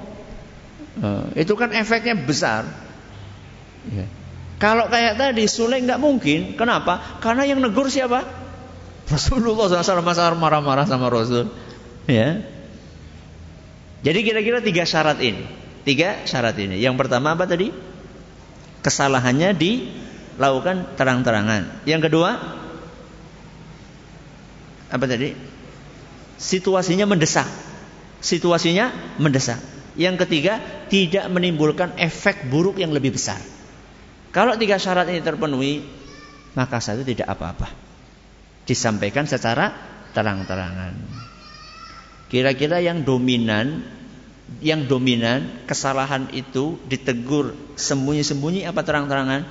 Nah, 0.99 1.31
itu 1.39 1.55
kan 1.55 1.71
efeknya 1.71 2.19
besar. 2.19 2.67
Ya. 3.89 4.05
Kalau 4.63 4.87
kayak 4.87 5.19
tadi 5.19 5.43
Sule 5.51 5.75
nggak 5.83 5.99
mungkin. 5.99 6.55
Kenapa? 6.55 7.19
Karena 7.19 7.43
yang 7.43 7.59
negur 7.59 7.91
siapa? 7.91 8.23
Rasulullah 9.11 9.67
SAW 9.67 10.39
marah-marah 10.39 10.87
sama 10.87 11.11
Rasul. 11.11 11.51
Ya. 12.07 12.47
Jadi 14.07 14.19
kira-kira 14.23 14.63
tiga 14.63 14.87
syarat 14.87 15.19
ini. 15.19 15.43
Tiga 15.83 16.23
syarat 16.23 16.55
ini. 16.63 16.79
Yang 16.79 16.95
pertama 16.95 17.35
apa 17.35 17.43
tadi? 17.43 17.75
Kesalahannya 18.79 19.51
dilakukan 19.51 20.95
terang-terangan. 20.95 21.83
Yang 21.83 22.07
kedua, 22.07 22.39
apa 24.87 25.05
tadi? 25.11 25.35
Situasinya 26.39 27.03
mendesak. 27.03 27.51
Situasinya 28.23 29.19
mendesak. 29.19 29.59
Yang 29.99 30.23
ketiga, 30.23 30.63
tidak 30.87 31.27
menimbulkan 31.27 31.99
efek 31.99 32.47
buruk 32.47 32.79
yang 32.79 32.95
lebih 32.95 33.11
besar. 33.11 33.52
Kalau 34.33 34.57
tiga 34.57 34.81
syarat 34.81 35.05
ini 35.13 35.21
terpenuhi, 35.21 35.85
maka 36.57 36.81
satu 36.81 37.05
tidak 37.05 37.29
apa-apa. 37.29 37.69
Disampaikan 38.65 39.29
secara 39.29 39.69
terang-terangan. 40.17 40.97
Kira-kira 42.33 42.81
yang 42.81 43.05
dominan, 43.05 43.85
yang 44.57 44.89
dominan 44.89 45.69
kesalahan 45.69 46.33
itu 46.33 46.81
ditegur 46.89 47.53
sembunyi-sembunyi 47.77 48.65
apa 48.65 48.81
terang-terangan? 48.81 49.45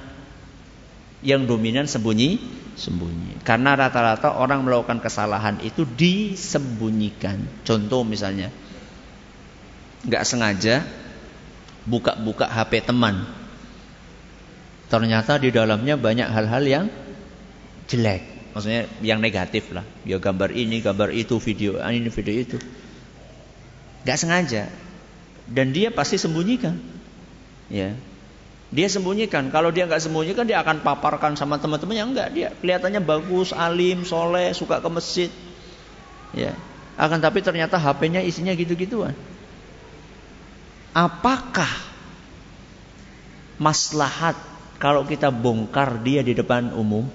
Yang 1.23 1.43
dominan 1.47 1.87
sembunyi, 1.87 2.43
sembunyi. 2.75 3.39
Karena 3.47 3.79
rata-rata 3.79 4.35
orang 4.35 4.67
melakukan 4.67 4.99
kesalahan 4.99 5.63
itu 5.63 5.87
disembunyikan. 5.87 7.63
Contoh 7.63 8.03
misalnya, 8.03 8.51
nggak 10.03 10.27
sengaja 10.27 10.83
buka-buka 11.87 12.51
HP 12.51 12.83
teman, 12.83 13.42
ternyata 14.93 15.41
di 15.41 15.49
dalamnya 15.49 15.97
banyak 15.97 16.29
hal-hal 16.29 16.65
yang 16.69 16.85
jelek. 17.89 18.53
Maksudnya 18.53 18.85
yang 19.01 19.25
negatif 19.25 19.73
lah. 19.73 19.89
Ya 20.05 20.21
gambar 20.21 20.53
ini, 20.53 20.85
gambar 20.85 21.09
itu, 21.17 21.41
video 21.41 21.81
ini, 21.81 22.13
video 22.13 22.37
itu. 22.37 22.61
Gak 24.05 24.21
sengaja. 24.21 24.69
Dan 25.49 25.73
dia 25.73 25.89
pasti 25.89 26.21
sembunyikan. 26.21 26.77
Ya. 27.73 27.97
Dia 28.69 28.89
sembunyikan. 28.93 29.49
Kalau 29.49 29.73
dia 29.73 29.89
nggak 29.89 30.01
sembunyikan, 30.05 30.45
dia 30.45 30.61
akan 30.61 30.85
paparkan 30.85 31.41
sama 31.41 31.57
teman-temannya. 31.57 32.05
Enggak, 32.05 32.29
dia 32.37 32.49
kelihatannya 32.61 33.01
bagus, 33.01 33.57
alim, 33.57 34.05
soleh, 34.05 34.53
suka 34.53 34.85
ke 34.85 34.89
masjid. 34.93 35.31
Ya. 36.37 36.53
Akan 37.01 37.25
tapi 37.25 37.41
ternyata 37.41 37.81
HP-nya 37.81 38.21
isinya 38.21 38.53
gitu-gituan. 38.53 39.17
Apakah 40.93 41.69
maslahat 43.57 44.52
kalau 44.83 45.07
kita 45.07 45.31
bongkar 45.31 46.03
dia 46.03 46.27
di 46.27 46.35
depan 46.35 46.75
umum. 46.75 47.07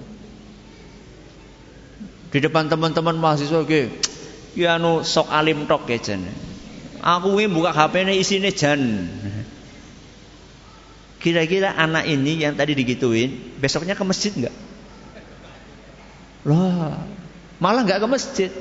Di 2.31 2.39
depan 2.39 2.71
teman-teman 2.71 3.19
mahasiswa 3.19 3.59
oke. 3.59 3.91
Ya 4.55 4.79
anu 4.79 5.03
sok 5.03 5.27
alim 5.27 5.67
tok 5.67 5.83
ya 5.91 5.99
jan. 5.99 6.23
Aku 7.03 7.35
ini 7.35 7.51
buka 7.51 7.75
HP 7.75 8.07
ini 8.07 8.23
isinya 8.23 8.47
jan. 8.55 9.11
Kira-kira 11.19 11.75
anak 11.75 12.07
ini 12.07 12.39
yang 12.39 12.55
tadi 12.55 12.71
digituin 12.71 13.59
besoknya 13.59 13.99
ke 13.99 14.03
masjid 14.07 14.31
nggak? 14.31 14.55
Lah 16.47 17.03
malah 17.59 17.83
nggak 17.83 17.99
ke 17.99 18.07
masjid. 18.07 18.51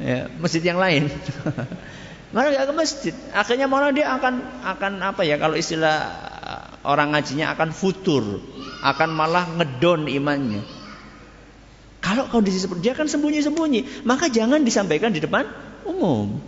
Ya, 0.00 0.32
masjid 0.40 0.64
yang 0.64 0.80
lain. 0.80 1.08
Malah 2.36 2.52
nggak 2.52 2.68
ke 2.68 2.74
masjid. 2.76 3.14
Akhirnya 3.32 3.64
malah 3.64 3.96
dia 3.96 4.12
akan 4.12 4.60
akan 4.60 4.92
apa 5.00 5.24
ya 5.24 5.40
kalau 5.40 5.56
istilah 5.56 6.35
orang 6.86 7.12
ngajinya 7.12 7.52
akan 7.52 7.74
futur, 7.74 8.38
akan 8.80 9.10
malah 9.10 9.50
ngedon 9.58 10.06
imannya. 10.06 10.62
Kalau 11.98 12.30
kondisi 12.30 12.62
seperti 12.62 12.86
dia 12.86 12.94
kan 12.94 13.10
sembunyi-sembunyi, 13.10 14.06
maka 14.06 14.30
jangan 14.30 14.62
disampaikan 14.62 15.10
di 15.10 15.18
depan 15.18 15.42
umum. 15.82 16.38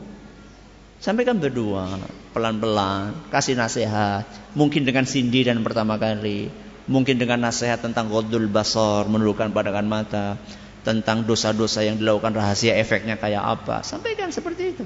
Sampaikan 1.02 1.38
berdua, 1.38 1.98
pelan-pelan, 2.30 3.30
kasih 3.34 3.58
nasihat, 3.58 4.26
mungkin 4.54 4.86
dengan 4.86 5.06
sindiran 5.06 5.58
pertama 5.62 5.98
kali, 5.98 6.50
mungkin 6.86 7.18
dengan 7.18 7.42
nasihat 7.42 7.82
tentang 7.82 8.10
godul 8.10 8.46
basor, 8.50 9.06
menundukkan 9.06 9.50
pandangan 9.50 9.86
mata, 9.86 10.38
tentang 10.82 11.26
dosa-dosa 11.26 11.82
yang 11.86 11.98
dilakukan 11.98 12.34
rahasia 12.34 12.74
efeknya 12.78 13.18
kayak 13.18 13.42
apa. 13.42 13.82
Sampaikan 13.82 14.30
seperti 14.30 14.74
itu. 14.74 14.84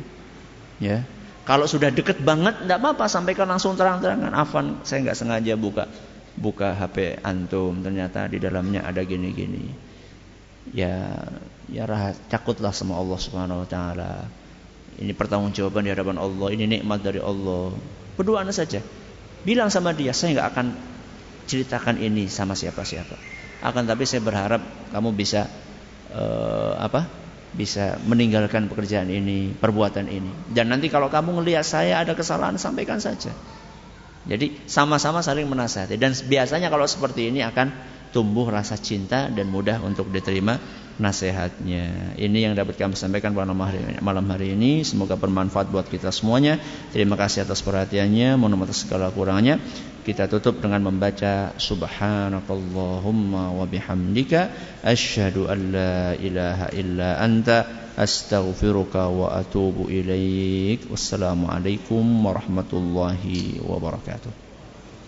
Ya. 0.81 1.05
Kalau 1.43 1.67
sudah 1.67 1.91
deket 1.91 2.23
banget, 2.23 2.63
tidak 2.63 2.79
apa-apa, 2.79 3.11
sampaikan 3.11 3.51
langsung 3.51 3.75
terang-terangan. 3.75 4.31
Afan, 4.31 4.79
saya 4.87 5.03
nggak 5.11 5.19
sengaja 5.19 5.55
buka 5.59 5.91
buka 6.39 6.73
HP 6.73 7.21
antum, 7.21 7.83
ternyata 7.83 8.31
di 8.31 8.41
dalamnya 8.41 8.87
ada 8.87 9.03
gini-gini. 9.05 9.69
Ya, 10.71 11.19
ya 11.67 11.85
rahat, 11.85 12.17
takutlah 12.31 12.71
sama 12.71 12.95
Allah 12.95 13.19
Subhanahu 13.19 13.67
Wa 13.67 13.69
Taala. 13.69 14.13
Ini 15.03 15.13
pertanggungjawaban 15.19 15.83
di 15.83 15.91
hadapan 15.91 16.17
Allah, 16.23 16.49
ini 16.55 16.65
nikmat 16.79 17.03
dari 17.03 17.19
Allah. 17.19 17.75
Berdoa 18.15 18.47
saja, 18.55 18.79
bilang 19.43 19.73
sama 19.73 19.91
dia, 19.97 20.15
saya 20.15 20.39
nggak 20.39 20.49
akan 20.55 20.67
ceritakan 21.51 21.99
ini 21.99 22.31
sama 22.31 22.55
siapa-siapa. 22.55 23.19
Akan 23.63 23.87
tapi 23.87 24.07
saya 24.07 24.23
berharap 24.23 24.63
kamu 24.95 25.11
bisa 25.15 25.51
uh, 26.15 26.79
apa? 26.79 27.22
Bisa 27.53 28.01
meninggalkan 28.09 28.69
pekerjaan 28.73 29.13
ini, 29.13 29.53
perbuatan 29.53 30.09
ini. 30.09 30.33
Dan 30.53 30.73
nanti 30.73 30.89
kalau 30.89 31.13
kamu 31.13 31.41
melihat 31.41 31.65
saya 31.65 32.01
ada 32.01 32.17
kesalahan, 32.17 32.57
sampaikan 32.57 32.99
saja. 32.99 33.33
Jadi 34.23 34.69
sama-sama 34.71 35.21
saling 35.21 35.45
menasihati. 35.51 35.99
Dan 35.99 36.15
biasanya 36.15 36.71
kalau 36.71 36.87
seperti 36.87 37.29
ini 37.29 37.43
akan 37.43 37.75
tumbuh 38.15 38.47
rasa 38.47 38.79
cinta 38.79 39.33
dan 39.33 39.49
mudah 39.51 39.83
untuk 39.83 40.13
diterima 40.13 40.61
nasihatnya. 41.01 42.15
Ini 42.21 42.39
yang 42.47 42.55
dapat 42.55 42.77
kami 42.77 42.95
sampaikan 42.95 43.33
pada 43.33 43.51
malam 43.51 44.27
hari 44.29 44.55
ini. 44.55 44.85
Semoga 44.85 45.17
bermanfaat 45.19 45.73
buat 45.73 45.89
kita 45.89 46.13
semuanya. 46.13 46.61
Terima 46.93 47.17
kasih 47.17 47.49
atas 47.49 47.65
perhatiannya. 47.65 48.37
Mohon 48.37 48.63
maaf 48.63 48.71
atas 48.71 48.85
segala 48.85 49.09
kurangannya. 49.11 49.59
Kita 50.03 50.27
tutup 50.27 50.59
dengan 50.59 50.91
membaca 50.91 51.55
Subhanakallahumma 51.55 53.55
wa 53.55 53.63
bihamdika 53.71 54.51
asyhadu 54.83 55.47
an 55.47 55.59
la 55.71 56.19
ilaha 56.19 56.75
illa 56.75 57.23
anta 57.23 57.95
astaghfiruka 57.95 59.07
wa 59.07 59.39
atubu 59.39 59.87
ilaik. 59.87 60.91
Wassalamualaikum 60.91 62.03
warahmatullahi 62.03 63.63
wabarakatuh. 63.63 64.42